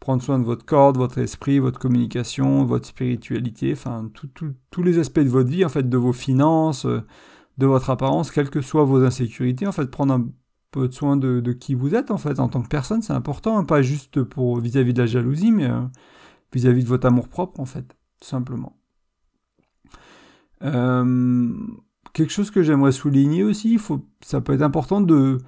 Prendre 0.00 0.22
soin 0.22 0.38
de 0.38 0.44
votre 0.44 0.64
corps, 0.64 0.94
de 0.94 0.98
votre 0.98 1.18
esprit, 1.18 1.58
votre 1.58 1.78
communication, 1.78 2.64
votre 2.64 2.86
spiritualité, 2.86 3.72
enfin 3.72 4.10
tous 4.70 4.82
les 4.82 4.98
aspects 4.98 5.20
de 5.20 5.28
votre 5.28 5.50
vie, 5.50 5.64
en 5.64 5.68
fait, 5.68 5.88
de 5.88 5.96
vos 5.98 6.14
finances, 6.14 6.86
euh, 6.86 7.02
de 7.58 7.66
votre 7.66 7.90
apparence, 7.90 8.30
quelles 8.30 8.50
que 8.50 8.62
soient 8.62 8.84
vos 8.84 9.04
insécurités, 9.04 9.66
en 9.66 9.72
fait, 9.72 9.90
prendre 9.90 10.14
un 10.14 10.26
peu 10.70 10.88
de 10.88 10.94
soin 10.94 11.16
de, 11.18 11.40
de 11.40 11.52
qui 11.52 11.74
vous 11.74 11.94
êtes, 11.94 12.10
en 12.10 12.18
fait, 12.18 12.40
en 12.40 12.48
tant 12.48 12.62
que 12.62 12.68
personne, 12.68 13.02
c'est 13.02 13.12
important, 13.12 13.58
hein, 13.58 13.64
pas 13.64 13.82
juste 13.82 14.22
pour 14.22 14.58
vis-à-vis 14.58 14.94
de 14.94 15.02
la 15.02 15.06
jalousie, 15.06 15.52
mais 15.52 15.70
euh, 15.70 15.82
vis-à-vis 16.52 16.80
-vis 16.80 16.84
de 16.84 16.88
votre 16.88 17.06
amour 17.06 17.28
propre, 17.28 17.60
en 17.60 17.66
fait, 17.66 17.96
tout 18.20 18.28
simplement. 18.28 18.78
Euh, 20.64 21.52
quelque 22.12 22.32
chose 22.32 22.50
que 22.50 22.62
j'aimerais 22.62 22.92
souligner 22.92 23.44
aussi, 23.44 23.76
faut, 23.78 24.00
ça 24.22 24.40
peut 24.40 24.54
être 24.54 24.62
important 24.62 25.00
de 25.00 25.38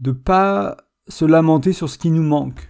ne 0.00 0.12
pas 0.12 0.76
se 1.08 1.24
lamenter 1.24 1.72
sur 1.72 1.88
ce 1.88 1.98
qui 1.98 2.10
nous 2.10 2.22
manque. 2.22 2.68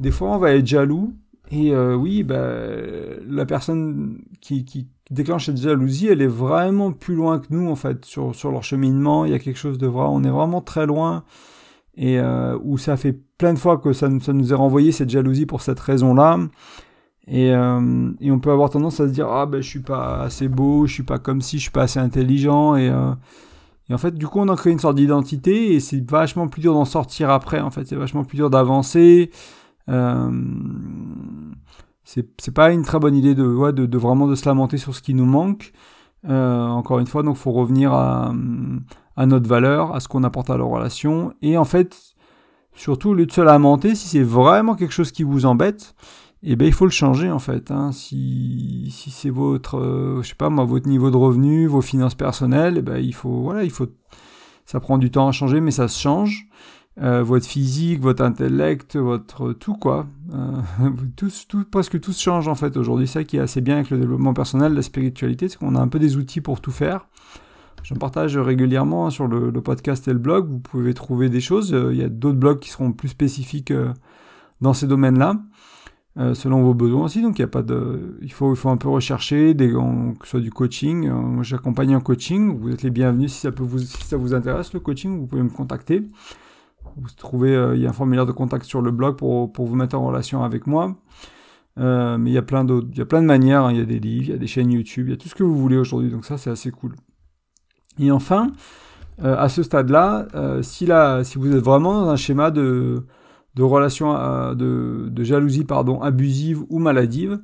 Des 0.00 0.10
fois, 0.10 0.30
on 0.30 0.38
va 0.38 0.52
être 0.52 0.66
jaloux, 0.66 1.14
et 1.50 1.72
euh, 1.72 1.94
oui, 1.94 2.22
bah, 2.22 2.54
la 3.28 3.44
personne 3.44 4.18
qui, 4.40 4.64
qui, 4.64 4.88
déclenche 5.10 5.46
cette 5.46 5.56
jalousie, 5.56 6.06
elle 6.06 6.22
est 6.22 6.28
vraiment 6.28 6.92
plus 6.92 7.16
loin 7.16 7.40
que 7.40 7.46
nous, 7.50 7.68
en 7.68 7.74
fait, 7.74 8.04
sur, 8.04 8.32
sur 8.32 8.52
leur 8.52 8.62
cheminement. 8.62 9.24
Il 9.24 9.32
y 9.32 9.34
a 9.34 9.40
quelque 9.40 9.58
chose 9.58 9.76
de 9.76 9.88
vrai, 9.88 10.06
on 10.08 10.22
est 10.22 10.30
vraiment 10.30 10.60
très 10.60 10.86
loin, 10.86 11.24
et 11.96 12.20
euh, 12.20 12.56
où 12.62 12.78
ça 12.78 12.96
fait 12.96 13.18
plein 13.36 13.52
de 13.52 13.58
fois 13.58 13.78
que 13.78 13.92
ça, 13.92 14.08
ça 14.20 14.32
nous 14.32 14.52
est 14.52 14.56
renvoyé 14.56 14.92
cette 14.92 15.10
jalousie 15.10 15.46
pour 15.46 15.62
cette 15.62 15.80
raison-là. 15.80 16.38
Euh, 17.32 18.12
et, 18.20 18.30
on 18.32 18.40
peut 18.40 18.50
avoir 18.50 18.70
tendance 18.70 18.98
à 18.98 19.08
se 19.08 19.12
dire 19.12 19.28
ah 19.28 19.46
ben 19.46 19.62
je 19.62 19.68
suis 19.68 19.80
pas 19.80 20.22
assez 20.22 20.48
beau, 20.48 20.86
je 20.86 20.94
suis 20.94 21.02
pas 21.04 21.18
comme 21.18 21.40
si, 21.40 21.58
je 21.58 21.62
suis 21.62 21.70
pas 21.70 21.82
assez 21.82 22.00
intelligent 22.00 22.74
et, 22.74 22.88
euh, 22.88 23.12
et 23.88 23.94
en 23.94 23.98
fait 23.98 24.16
du 24.16 24.26
coup 24.26 24.40
on 24.40 24.48
en 24.48 24.56
crée 24.56 24.70
une 24.70 24.80
sorte 24.80 24.96
d'identité 24.96 25.74
et 25.74 25.80
c'est 25.80 26.08
vachement 26.10 26.48
plus 26.48 26.60
dur 26.60 26.74
d'en 26.74 26.84
sortir 26.84 27.30
après 27.30 27.60
en 27.60 27.70
fait 27.70 27.86
c'est 27.86 27.96
vachement 27.96 28.24
plus 28.24 28.36
dur 28.36 28.50
d'avancer. 28.50 29.30
Euh, 29.88 30.30
c'est 32.04 32.52
pas 32.52 32.72
une 32.72 32.82
très 32.82 32.98
bonne 32.98 33.14
idée 33.14 33.36
de, 33.36 33.46
ouais, 33.46 33.72
de, 33.72 33.98
vraiment 33.98 34.26
de 34.26 34.34
se 34.34 34.44
lamenter 34.46 34.78
sur 34.78 34.96
ce 34.96 35.00
qui 35.00 35.14
nous 35.14 35.26
manque. 35.26 35.72
Euh, 36.28 36.66
encore 36.66 36.98
une 36.98 37.06
fois 37.06 37.22
donc 37.22 37.36
faut 37.36 37.52
revenir 37.52 37.92
à, 37.92 38.34
à 39.16 39.26
notre 39.26 39.48
valeur, 39.48 39.94
à 39.94 40.00
ce 40.00 40.08
qu'on 40.08 40.24
apporte 40.24 40.50
à 40.50 40.58
la 40.58 40.64
relation 40.64 41.32
et 41.42 41.56
en 41.56 41.64
fait 41.64 41.96
surtout 42.74 43.10
au 43.10 43.14
lieu 43.14 43.26
de 43.26 43.32
se 43.32 43.40
lamenter 43.40 43.94
si 43.94 44.08
c'est 44.08 44.22
vraiment 44.22 44.74
quelque 44.74 44.92
chose 44.92 45.12
qui 45.12 45.22
vous 45.22 45.46
embête 45.46 45.94
eh 46.42 46.56
ben 46.56 46.66
il 46.66 46.72
faut 46.72 46.86
le 46.86 46.90
changer 46.90 47.30
en 47.30 47.38
fait. 47.38 47.70
Hein. 47.70 47.92
Si, 47.92 48.88
si 48.90 49.10
c'est 49.10 49.30
votre, 49.30 49.78
euh, 49.78 50.22
je 50.22 50.28
sais 50.28 50.34
pas 50.34 50.48
moi, 50.48 50.64
votre 50.64 50.88
niveau 50.88 51.10
de 51.10 51.16
revenu, 51.16 51.66
vos 51.66 51.82
finances 51.82 52.14
personnelles, 52.14 52.76
eh 52.78 52.82
ben 52.82 52.96
il 52.96 53.14
faut, 53.14 53.42
voilà, 53.42 53.64
il 53.64 53.70
faut, 53.70 53.88
ça 54.64 54.80
prend 54.80 54.96
du 54.96 55.10
temps 55.10 55.28
à 55.28 55.32
changer, 55.32 55.60
mais 55.60 55.70
ça 55.70 55.88
se 55.88 56.00
change. 56.00 56.46
Euh, 57.00 57.22
votre 57.22 57.46
physique, 57.46 58.00
votre 58.00 58.22
intellect, 58.22 58.96
votre 58.96 59.52
tout 59.52 59.74
quoi, 59.74 60.06
euh, 60.34 60.60
tout, 61.16 61.30
tout, 61.48 61.64
presque 61.70 62.00
tout 62.00 62.12
se 62.12 62.22
change 62.22 62.48
en 62.48 62.54
fait 62.54 62.76
aujourd'hui. 62.76 63.06
Ça 63.06 63.22
qui 63.22 63.36
est 63.36 63.40
assez 63.40 63.60
bien 63.60 63.76
avec 63.76 63.90
le 63.90 63.98
développement 63.98 64.34
personnel, 64.34 64.72
la 64.74 64.82
spiritualité, 64.82 65.48
c'est 65.48 65.58
qu'on 65.58 65.76
a 65.76 65.80
un 65.80 65.88
peu 65.88 65.98
des 65.98 66.16
outils 66.16 66.40
pour 66.40 66.60
tout 66.60 66.72
faire. 66.72 67.06
J'en 67.82 67.96
partage 67.96 68.36
régulièrement 68.36 69.08
sur 69.10 69.26
le, 69.26 69.50
le, 69.50 69.60
podcast 69.62 70.06
et 70.08 70.12
le 70.12 70.18
blog. 70.18 70.48
Vous 70.48 70.58
pouvez 70.58 70.92
trouver 70.92 71.30
des 71.30 71.40
choses. 71.40 71.70
Il 71.70 71.96
y 71.96 72.02
a 72.02 72.10
d'autres 72.10 72.38
blogs 72.38 72.58
qui 72.58 72.68
seront 72.68 72.92
plus 72.92 73.08
spécifiques 73.08 73.72
dans 74.60 74.74
ces 74.74 74.86
domaines-là. 74.86 75.36
Euh, 76.18 76.34
selon 76.34 76.62
vos 76.62 76.74
besoins 76.74 77.04
aussi. 77.04 77.22
Donc 77.22 77.38
il 77.38 77.42
y 77.42 77.44
a 77.44 77.48
pas 77.48 77.62
de, 77.62 78.18
il 78.20 78.32
faut, 78.32 78.52
il 78.52 78.56
faut 78.56 78.68
un 78.68 78.76
peu 78.76 78.88
rechercher, 78.88 79.54
des, 79.54 79.68
que 79.70 80.24
ce 80.24 80.30
soit 80.30 80.40
du 80.40 80.50
coaching. 80.50 81.08
Euh, 81.08 81.14
moi 81.14 81.44
j'accompagne 81.44 81.94
en 81.94 82.00
coaching. 82.00 82.58
Vous 82.58 82.72
êtes 82.72 82.82
les 82.82 82.90
bienvenus 82.90 83.32
si 83.32 83.40
ça 83.40 83.52
peut 83.52 83.62
vous, 83.62 83.78
si 83.78 84.04
ça 84.04 84.16
vous 84.16 84.34
intéresse 84.34 84.72
le 84.72 84.80
coaching, 84.80 85.20
vous 85.20 85.26
pouvez 85.26 85.42
me 85.42 85.50
contacter. 85.50 86.08
Vous 86.96 87.08
trouvez, 87.16 87.54
euh, 87.54 87.76
il 87.76 87.82
y 87.82 87.86
a 87.86 87.90
un 87.90 87.92
formulaire 87.92 88.26
de 88.26 88.32
contact 88.32 88.64
sur 88.64 88.82
le 88.82 88.90
blog 88.90 89.16
pour, 89.16 89.52
pour 89.52 89.66
vous 89.66 89.76
mettre 89.76 89.96
en 89.96 90.04
relation 90.04 90.42
avec 90.42 90.66
moi. 90.66 90.96
mais 91.76 92.30
il 92.30 92.32
y 92.32 92.38
a 92.38 92.42
plein 92.42 92.64
d'autres, 92.64 92.88
il 92.90 92.98
y 92.98 93.02
a 93.02 93.06
plein 93.06 93.22
de 93.22 93.26
manières. 93.26 93.66
Hein. 93.66 93.72
Il 93.72 93.78
y 93.78 93.82
a 93.82 93.84
des 93.84 94.00
livres, 94.00 94.24
il 94.24 94.30
y 94.30 94.34
a 94.34 94.38
des 94.38 94.48
chaînes 94.48 94.72
YouTube, 94.72 95.06
il 95.06 95.10
y 95.10 95.14
a 95.14 95.16
tout 95.16 95.28
ce 95.28 95.36
que 95.36 95.44
vous 95.44 95.56
voulez 95.56 95.76
aujourd'hui. 95.76 96.10
Donc 96.10 96.24
ça 96.24 96.38
c'est 96.38 96.50
assez 96.50 96.72
cool. 96.72 96.96
Et 98.00 98.10
enfin, 98.10 98.50
à 99.22 99.48
ce 99.48 99.62
stade-là, 99.62 100.26
si, 100.62 100.88
si 101.22 101.38
vous 101.38 101.54
êtes 101.54 101.62
vraiment 101.62 101.92
dans 101.92 102.08
un 102.08 102.16
schéma 102.16 102.50
de, 102.50 103.06
de 103.54 103.62
relation 103.62 104.12
de, 104.54 105.08
de, 105.10 105.24
jalousie 105.24 105.64
pardon, 105.64 106.00
abusive 106.00 106.62
ou 106.68 106.78
maladive, 106.78 107.40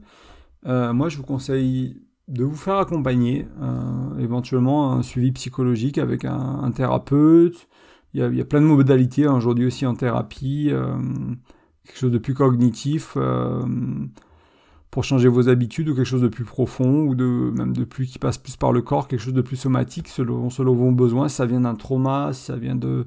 moi 0.65 1.09
je 1.09 1.17
vous 1.17 1.23
conseille 1.23 2.01
de 2.29 2.45
vous 2.45 2.57
faire 2.57 2.77
accompagner, 2.77 3.47
éventuellement 4.19 4.93
un 4.93 5.03
suivi 5.03 5.33
psychologique 5.33 5.99
avec 5.99 6.25
un, 6.25 6.71
thérapeute. 6.75 7.69
Il 8.15 8.35
y, 8.35 8.41
a, 8.41 8.45
plein 8.45 8.61
de 8.61 8.67
modalités 8.67 9.27
hein, 9.27 9.35
aujourd'hui 9.35 9.67
aussi 9.67 9.85
en 9.85 9.95
thérapie, 9.95 10.71
quelque 11.85 11.99
chose 11.99 12.13
de 12.13 12.19
plus 12.19 12.35
cognitif 12.35 13.17
pour 14.97 15.05
changer 15.05 15.29
vos 15.29 15.51
habitudes 15.51 15.91
ou 15.91 15.95
quelque 15.95 16.07
chose 16.07 16.23
de 16.23 16.29
plus 16.29 16.47
profond 16.47 17.03
ou 17.03 17.15
de 17.15 17.53
même 17.55 17.77
de 17.77 17.85
plus 17.85 18.07
qui 18.07 18.19
passe 18.19 18.39
plus 18.39 18.57
par 18.57 18.73
le 18.73 18.81
corps, 18.81 19.09
quelque 19.09 19.21
chose 19.21 19.35
de 19.35 19.43
plus 19.43 19.57
somatique 19.57 20.09
selon, 20.09 20.49
selon 20.49 20.75
vos 20.75 20.91
besoins. 20.91 21.29
Ça 21.29 21.45
vient 21.45 21.61
d'un 21.61 21.75
trauma, 21.75 22.33
ça 22.33 22.57
vient 22.57 22.77
de 22.77 23.07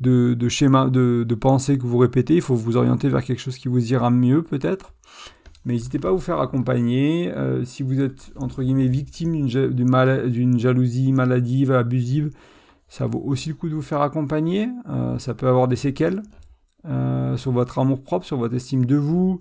de, 0.00 0.34
de 0.34 0.48
schémas, 0.48 0.88
de, 0.88 1.24
de 1.28 1.34
que 1.34 1.86
vous 1.86 1.98
répétez, 1.98 2.36
il 2.36 2.42
faut 2.42 2.54
vous 2.54 2.76
orienter 2.76 3.08
vers 3.08 3.24
quelque 3.24 3.40
chose 3.40 3.58
qui 3.58 3.68
vous 3.68 3.92
ira 3.92 4.10
mieux 4.10 4.42
peut-être. 4.42 4.94
Mais 5.64 5.74
n'hésitez 5.74 5.98
pas 5.98 6.08
à 6.08 6.12
vous 6.12 6.20
faire 6.20 6.40
accompagner. 6.40 7.32
Euh, 7.36 7.64
si 7.64 7.82
vous 7.82 8.00
êtes, 8.00 8.30
entre 8.36 8.62
guillemets, 8.62 8.86
victime 8.86 9.46
d'une 9.46 10.58
jalousie 10.58 11.12
maladive, 11.12 11.72
abusive, 11.72 12.30
ça 12.88 13.06
vaut 13.06 13.22
aussi 13.26 13.50
le 13.50 13.54
coup 13.54 13.68
de 13.68 13.74
vous 13.74 13.82
faire 13.82 14.00
accompagner. 14.00 14.68
Euh, 14.88 15.18
ça 15.18 15.34
peut 15.34 15.48
avoir 15.48 15.68
des 15.68 15.76
séquelles 15.76 16.22
euh, 16.86 17.36
sur 17.36 17.52
votre 17.52 17.78
amour 17.78 18.02
propre, 18.02 18.24
sur 18.24 18.38
votre 18.38 18.54
estime 18.54 18.86
de 18.86 18.96
vous, 18.96 19.38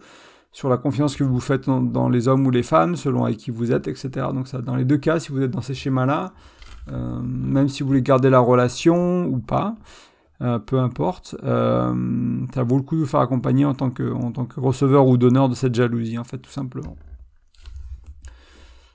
sur 0.52 0.70
la 0.70 0.78
confiance 0.78 1.15
que 1.15 1.24
vous 1.24 1.39
faites 1.39 1.70
dans, 1.70 2.10
les 2.10 2.28
hommes 2.28 2.46
ou 2.46 2.52
les 2.52 2.63
femmes, 2.63 2.96
selon 2.96 3.24
avec 3.24 3.38
qui 3.38 3.52
vous 3.52 3.72
êtes, 3.72 3.88
etc. 3.88 4.28
Donc 4.34 4.48
ça, 4.48 4.60
dans 4.60 4.76
les 4.76 4.86
deux 4.86 4.98
cas, 4.98 5.20
si 5.20 5.32
vous 5.32 5.41
êtes 5.41 5.52
dans 5.52 5.62
ces 5.62 5.76
schémas-là, 5.76 6.34
même 6.91 7.67
si 7.70 7.84
vous 7.84 7.88
voulez 7.88 8.02
garder 8.02 8.30
la 8.30 8.39
relation 8.39 9.28
ou 9.28 9.39
pas, 9.39 9.76
euh, 10.41 10.60
peu 10.60 10.80
importe, 10.80 11.36
euh, 11.43 12.45
ça 12.54 12.63
vaut 12.63 12.78
le 12.78 12.84
coup 12.84 12.95
de 12.95 13.02
vous 13.02 13.08
faire 13.08 13.21
accompagner 13.21 13.65
en 13.65 13.73
tant 13.73 13.89
que, 13.89 14.12
en 14.13 14.32
tant 14.32 14.45
que 14.45 14.60
receveur 14.60 15.08
ou 15.08 15.17
donneur 15.17 15.50
de 15.50 15.56
cette 15.56 15.73
jalousie, 15.73 16.17
en 16.17 16.23
fait, 16.23 16.38
tout 16.38 16.52
simplement. 16.52 16.95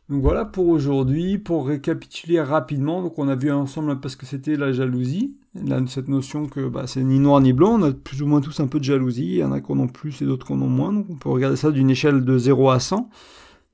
Donc 0.08 0.20
voilà 0.20 0.44
pour 0.44 0.68
aujourd'hui. 0.68 1.38
Pour 1.38 1.66
récapituler 1.66 2.40
rapidement, 2.40 3.02
donc 3.02 3.18
on 3.18 3.28
a 3.28 3.34
vu 3.34 3.50
ensemble 3.50 3.98
parce 4.00 4.14
que 4.14 4.26
c'était 4.26 4.56
la 4.56 4.72
jalousie, 4.72 5.36
cette 5.86 6.08
notion 6.08 6.46
que 6.46 6.68
bah, 6.68 6.86
c'est 6.86 7.02
ni 7.02 7.18
noir 7.18 7.40
ni 7.40 7.52
blanc, 7.52 7.80
on 7.80 7.82
a 7.82 7.92
plus 7.92 8.22
ou 8.22 8.26
moins 8.26 8.40
tous 8.40 8.60
un 8.60 8.66
peu 8.66 8.78
de 8.78 8.84
jalousie, 8.84 9.24
il 9.24 9.36
y 9.38 9.44
en 9.44 9.52
a 9.52 9.60
qui 9.60 9.72
en 9.72 9.86
plus 9.86 10.20
et 10.20 10.26
d'autres 10.26 10.46
qui 10.46 10.52
en 10.52 10.56
moins, 10.56 10.92
donc 10.92 11.06
on 11.08 11.14
peut 11.14 11.30
regarder 11.30 11.56
ça 11.56 11.70
d'une 11.70 11.88
échelle 11.88 12.24
de 12.24 12.38
0 12.38 12.70
à 12.70 12.78
100. 12.78 13.08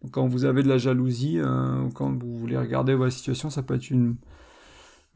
Donc 0.02 0.12
quand 0.12 0.28
vous 0.28 0.44
avez 0.44 0.62
de 0.62 0.68
la 0.68 0.78
jalousie, 0.78 1.38
euh, 1.38 1.88
quand 1.94 2.16
vous 2.16 2.38
voulez 2.38 2.57
regarder 2.57 2.94
votre 2.94 3.12
situation, 3.12 3.50
ça 3.50 3.62
peut 3.62 3.74
être 3.74 3.90
une, 3.90 4.14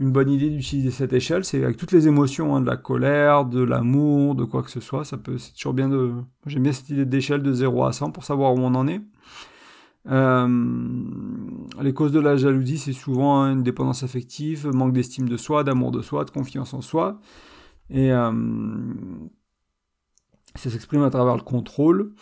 une 0.01 0.11
bonne 0.11 0.31
idée 0.31 0.51
d'utiliser 0.51 0.91
cette 0.91 1.13
échelle, 1.13 1.45
c'est 1.45 1.63
avec 1.63 1.77
toutes 1.77 1.93
les 1.93 2.09
émotions, 2.09 2.57
hein, 2.57 2.61
de 2.61 2.67
la 2.67 2.77
colère, 2.77 3.45
de 3.45 3.63
l'amour, 3.63 4.35
de 4.35 4.45
quoi 4.45 4.63
que 4.63 4.71
ce 4.71 4.81
soit, 4.81 5.05
ça 5.05 5.17
peut, 5.17 5.39
c'est 5.39 5.53
toujours 5.53 5.75
bien 5.75 5.89
de... 5.89 6.13
J'aime 6.47 6.65
bien 6.65 6.73
cette 6.73 6.91
idée 6.91 7.05
d'échelle 7.05 7.43
de 7.43 7.53
0 7.53 7.85
à 7.85 7.93
100 7.93 8.11
pour 8.11 8.25
savoir 8.25 8.55
où 8.55 8.59
on 8.59 8.75
en 8.75 8.89
est. 8.89 9.01
Euh, 10.09 10.49
les 11.81 11.95
causes 11.95 12.13
de 12.13 12.21
la 12.21 12.37
jalousie, 12.37 12.79
c'est 12.79 12.93
souvent 12.93 13.45
une 13.45 13.63
dépendance 13.63 14.03
affective, 14.03 14.69
manque 14.69 14.93
d'estime 14.93 15.29
de 15.29 15.37
soi, 15.37 15.63
d'amour 15.65 15.93
de 15.93 16.03
soi, 16.03 16.25
de 16.25 16.31
confiance 16.31 16.75
en 16.75 16.81
soi. 16.81 17.21
Et 17.91 18.13
euh, 18.13 18.33
ça 20.55 20.71
s'exprime 20.71 21.03
à 21.03 21.11
travers 21.11 21.37
le 21.37 21.43
contrôle, 21.43 22.13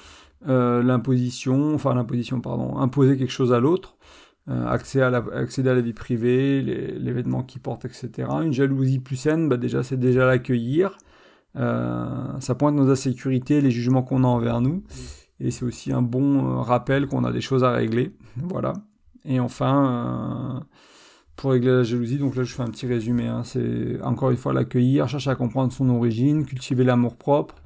euh, 0.48 0.82
l'imposition, 0.82 1.74
enfin 1.74 1.94
l'imposition, 1.94 2.40
pardon, 2.40 2.78
imposer 2.78 3.16
quelque 3.16 3.32
chose 3.32 3.52
à 3.52 3.60
l'autre, 3.60 3.96
accéder, 4.50 5.04
à 5.04 5.10
la, 5.10 5.24
accéder 5.34 5.70
à 5.70 5.74
la 5.74 5.80
vie 5.80 5.92
privée, 5.92 6.62
l'événement 6.62 7.42
qui 7.42 7.58
porte, 7.58 7.84
etc. 7.84 8.28
Une 8.42 8.52
jalousie 8.52 8.98
plus 8.98 9.16
saine, 9.16 9.48
bah 9.48 9.56
déjà 9.56 9.82
c'est 9.82 9.98
déjà 9.98 10.26
l'accueillir. 10.26 10.98
ça 11.54 12.54
pointe 12.58 12.74
nos 12.74 12.90
insécurités, 12.90 13.60
les 13.60 13.70
jugements 13.70 14.02
qu'on 14.02 14.24
a 14.24 14.26
envers 14.26 14.60
nous. 14.60 14.82
Et 15.40 15.50
c'est 15.50 15.64
aussi 15.64 15.90
un 15.90 16.02
bon 16.02 16.44
euh, 16.44 16.60
rappel 16.60 17.06
qu'on 17.06 17.24
a 17.24 17.32
des 17.32 17.40
choses 17.40 17.64
à 17.64 17.72
régler. 17.72 18.12
Voilà. 18.36 18.74
Et 19.24 19.40
enfin, 19.40 20.60
euh, 20.60 20.60
pour 21.36 21.50
régler 21.50 21.72
la 21.72 21.82
jalousie, 21.82 22.18
donc 22.18 22.36
là 22.36 22.44
je 22.44 22.54
fais 22.54 22.62
un 22.62 22.70
petit 22.70 22.86
résumé, 22.86 23.26
hein. 23.26 23.42
c'est 23.44 24.00
encore 24.02 24.30
une 24.30 24.38
fois 24.38 24.54
l'accueillir, 24.54 25.08
chercher 25.08 25.30
à 25.30 25.34
comprendre 25.34 25.72
son 25.72 25.90
origine, 25.90 26.46
cultiver 26.46 26.84
l'amour 26.84 27.16
propre, 27.16 27.56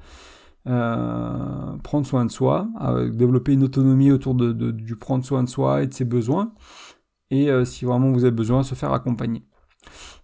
euh, 0.67 1.77
prendre 1.83 2.05
soin 2.05 2.25
de 2.25 2.31
soi, 2.31 2.67
développer 3.13 3.53
une 3.53 3.63
autonomie 3.63 4.11
autour 4.11 4.35
de, 4.35 4.51
du 4.71 4.95
prendre 4.95 5.23
soin 5.23 5.43
de 5.43 5.49
soi 5.49 5.83
et 5.83 5.87
de 5.87 5.93
ses 5.93 6.05
besoins, 6.05 6.53
et 7.31 7.49
si 7.65 7.85
vraiment 7.85 8.11
vous 8.11 8.23
avez 8.23 8.35
besoin, 8.35 8.63
se 8.63 8.75
faire 8.75 8.93
accompagner. 8.93 9.43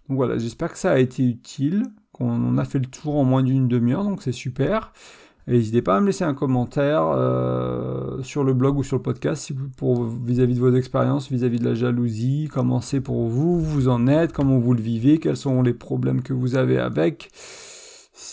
Donc 0.08 0.16
voilà, 0.16 0.38
j'espère 0.38 0.72
que 0.72 0.78
ça 0.78 0.92
a 0.92 0.98
été 0.98 1.24
utile, 1.24 1.84
qu'on 2.12 2.58
a 2.58 2.64
fait 2.64 2.78
le 2.78 2.86
tour 2.86 3.16
en 3.16 3.24
moins 3.24 3.42
d'une 3.42 3.68
demi-heure, 3.68 4.04
donc 4.04 4.22
c'est 4.22 4.32
super. 4.32 4.92
N'hésitez 5.48 5.82
pas 5.82 5.96
à 5.96 6.00
me 6.00 6.06
laisser 6.06 6.22
un 6.22 6.34
commentaire 6.34 7.02
euh, 7.08 8.22
sur 8.22 8.44
le 8.44 8.54
blog 8.54 8.78
ou 8.78 8.84
sur 8.84 8.96
le 8.96 9.02
podcast 9.02 9.50
vis-à-vis 10.24 10.54
de 10.54 10.60
vos 10.60 10.74
expériences, 10.74 11.32
vis-à-vis 11.32 11.58
de 11.58 11.64
la 11.64 11.74
jalousie, 11.74 12.48
comment 12.52 12.80
c'est 12.80 13.00
pour 13.00 13.26
vous, 13.26 13.58
vous 13.60 13.88
en 13.88 14.06
êtes, 14.06 14.32
comment 14.32 14.58
vous 14.58 14.72
le 14.72 14.80
vivez, 14.80 15.18
quels 15.18 15.36
sont 15.36 15.62
les 15.62 15.74
problèmes 15.74 16.22
que 16.22 16.32
vous 16.32 16.54
avez 16.54 16.78
avec. 16.78 17.30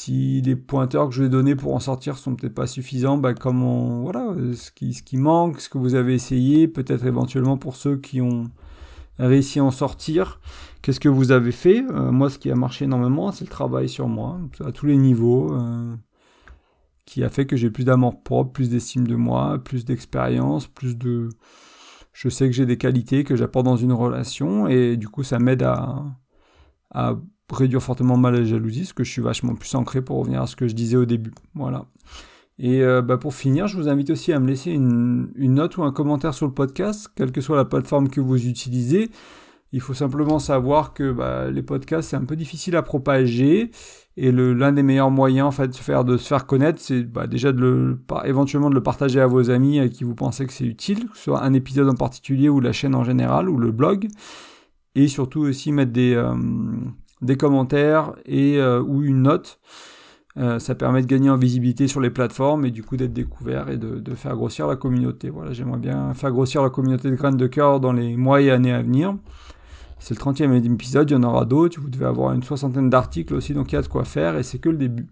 Si 0.01 0.41
les 0.41 0.55
pointeurs 0.55 1.09
que 1.09 1.13
je 1.13 1.23
vais 1.23 1.29
donner 1.29 1.55
pour 1.57 1.75
en 1.75 1.81
sortir 1.81 2.17
sont 2.17 2.33
peut-être 2.33 2.53
pas 2.53 2.67
suffisants, 2.67 3.17
bah 3.17 3.33
comment 3.33 3.99
voilà, 4.01 4.33
ce 4.55 4.71
qui, 4.71 4.93
ce 4.93 5.03
qui 5.03 5.17
manque, 5.17 5.59
ce 5.59 5.67
que 5.67 5.77
vous 5.77 5.93
avez 5.93 6.13
essayé, 6.13 6.69
peut-être 6.69 7.05
éventuellement 7.05 7.57
pour 7.57 7.75
ceux 7.75 7.97
qui 7.97 8.21
ont 8.21 8.45
réussi 9.17 9.59
à 9.59 9.65
en 9.65 9.71
sortir. 9.71 10.39
Qu'est-ce 10.81 11.01
que 11.01 11.09
vous 11.09 11.33
avez 11.33 11.51
fait? 11.51 11.83
Euh, 11.91 12.13
Moi, 12.13 12.29
ce 12.29 12.39
qui 12.39 12.49
a 12.49 12.55
marché 12.55 12.85
énormément, 12.85 13.33
c'est 13.33 13.43
le 13.43 13.49
travail 13.49 13.89
sur 13.89 14.07
moi, 14.07 14.39
à 14.65 14.71
tous 14.71 14.85
les 14.85 14.95
niveaux. 14.95 15.53
Euh, 15.53 15.93
qui 17.05 17.21
a 17.25 17.29
fait 17.29 17.45
que 17.45 17.57
j'ai 17.57 17.69
plus 17.69 17.83
d'amour 17.83 18.23
propre, 18.23 18.53
plus 18.53 18.69
d'estime 18.69 19.05
de 19.05 19.15
moi, 19.17 19.59
plus 19.61 19.83
d'expérience, 19.83 20.67
plus 20.67 20.97
de... 20.97 21.27
Je 22.13 22.29
sais 22.29 22.47
que 22.47 22.55
j'ai 22.55 22.65
des 22.65 22.77
qualités 22.77 23.25
que 23.25 23.35
j'apporte 23.35 23.65
dans 23.65 23.75
une 23.75 23.91
relation 23.91 24.67
et 24.67 24.95
du 24.95 25.09
coup 25.09 25.23
ça 25.23 25.39
m'aide 25.39 25.63
à, 25.63 26.05
à 26.91 27.17
réduire 27.57 27.81
fortement 27.81 28.17
mal 28.17 28.35
la 28.35 28.43
jalousie, 28.43 28.81
parce 28.81 28.93
que 28.93 29.03
je 29.03 29.11
suis 29.11 29.21
vachement 29.21 29.55
plus 29.55 29.73
ancré 29.75 30.01
pour 30.01 30.17
revenir 30.17 30.41
à 30.41 30.47
ce 30.47 30.55
que 30.55 30.67
je 30.67 30.75
disais 30.75 30.97
au 30.97 31.05
début. 31.05 31.31
Voilà. 31.55 31.85
Et 32.59 32.83
euh, 32.83 33.01
bah 33.01 33.17
pour 33.17 33.33
finir, 33.33 33.67
je 33.67 33.77
vous 33.77 33.87
invite 33.87 34.09
aussi 34.09 34.33
à 34.33 34.39
me 34.39 34.47
laisser 34.47 34.71
une, 34.71 35.31
note 35.37 35.77
ou 35.77 35.83
un 35.83 35.93
commentaire 35.93 36.33
sur 36.33 36.45
le 36.45 36.51
podcast, 36.53 37.09
quelle 37.15 37.31
que 37.31 37.39
soit 37.39 37.55
la 37.55 37.63
plateforme 37.63 38.09
que 38.09 38.19
vous 38.19 38.47
utilisez. 38.47 39.09
Il 39.71 39.79
faut 39.81 39.93
simplement 39.93 40.39
savoir 40.39 40.93
que 40.93 41.11
bah, 41.11 41.49
les 41.49 41.61
podcasts, 41.61 42.09
c'est 42.09 42.15
un 42.17 42.25
peu 42.25 42.35
difficile 42.35 42.75
à 42.75 42.81
propager. 42.81 43.71
Et 44.17 44.33
l'un 44.33 44.73
des 44.73 44.83
meilleurs 44.83 45.11
moyens 45.11 45.47
en 45.47 45.51
fait, 45.51 45.69
de, 45.69 46.17
se 46.17 46.27
faire, 46.27 46.45
connaître, 46.45 46.81
c'est 46.81 47.03
bah, 47.03 47.27
déjà 47.27 47.53
de 47.53 47.61
le, 47.61 47.99
éventuellement 48.25 48.69
de 48.69 48.75
le 48.75 48.83
partager 48.83 49.21
à 49.21 49.27
vos 49.27 49.49
amis 49.49 49.79
à 49.79 49.87
qui 49.87 50.03
vous 50.03 50.15
pensez 50.15 50.45
que 50.45 50.51
c'est 50.51 50.65
utile, 50.65 51.07
que 51.07 51.15
ce 51.15 51.25
soit 51.25 51.41
un 51.41 51.53
épisode 51.53 51.87
en 51.87 51.93
particulier 51.93 52.49
ou 52.49 52.59
la 52.59 52.73
chaîne 52.73 52.95
en 52.95 53.05
général 53.05 53.47
ou 53.47 53.57
le 53.57 53.71
blog. 53.71 54.09
Et 54.95 55.07
surtout 55.07 55.41
aussi 55.41 55.71
mettre 55.71 55.93
des, 55.93 56.13
euh, 56.13 56.35
des 57.21 57.37
commentaires 57.37 58.13
et, 58.25 58.57
euh, 58.57 58.81
ou 58.81 59.03
une 59.03 59.23
note. 59.23 59.59
Euh, 60.37 60.59
ça 60.59 60.75
permet 60.75 61.01
de 61.01 61.07
gagner 61.07 61.29
en 61.29 61.37
visibilité 61.37 61.87
sur 61.87 61.99
les 61.99 62.11
plateformes 62.11 62.63
et 62.65 62.71
du 62.71 62.83
coup 62.83 62.95
d'être 62.97 63.13
découvert 63.13 63.69
et 63.69 63.77
de, 63.77 64.15
faire 64.15 64.35
grossir 64.35 64.67
la 64.67 64.75
communauté. 64.75 65.29
Voilà, 65.29 65.51
j'aimerais 65.51 65.79
bien 65.79 66.13
faire 66.13 66.31
grossir 66.31 66.61
la 66.61 66.69
communauté 66.69 67.09
de 67.09 67.15
graines 67.15 67.37
de 67.37 67.47
cœur 67.47 67.79
dans 67.79 67.91
les 67.91 68.15
mois 68.15 68.41
et 68.41 68.51
années 68.51 68.71
à 68.71 68.81
venir. 68.81 69.15
C'est 69.97 70.17
le 70.17 70.19
30e 70.19 70.73
épisode, 70.73 71.09
il 71.09 71.13
y 71.13 71.17
en 71.17 71.23
aura 71.23 71.45
d'autres. 71.45 71.81
Vous 71.81 71.89
devez 71.89 72.05
avoir 72.05 72.31
une 72.33 72.43
soixantaine 72.43 72.89
d'articles 72.89 73.33
aussi, 73.33 73.53
donc 73.53 73.71
il 73.71 73.75
y 73.75 73.77
a 73.77 73.81
de 73.81 73.87
quoi 73.87 74.05
faire 74.05 74.37
et 74.37 74.43
c'est 74.43 74.59
que 74.59 74.69
le 74.69 74.77
début. 74.77 75.07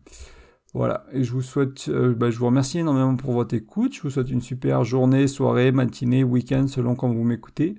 Voilà, 0.74 1.06
et 1.12 1.24
je 1.24 1.32
vous 1.32 1.42
souhaite, 1.42 1.90
euh, 1.90 2.14
bah, 2.14 2.30
je 2.30 2.38
vous 2.38 2.46
remercie 2.46 2.80
énormément 2.80 3.16
pour 3.16 3.34
votre 3.34 3.56
écoute. 3.56 3.96
Je 3.96 4.02
vous 4.02 4.10
souhaite 4.10 4.30
une 4.30 4.42
super 4.42 4.84
journée, 4.84 5.28
soirée, 5.28 5.72
matinée, 5.72 6.24
week-end, 6.24 6.68
selon 6.68 6.96
quand 6.96 7.10
vous 7.10 7.24
m'écoutez. 7.24 7.76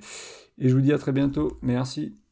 Et 0.58 0.68
je 0.68 0.74
vous 0.74 0.80
dis 0.80 0.92
à 0.92 0.98
très 0.98 1.12
bientôt. 1.12 1.56
Merci. 1.62 2.27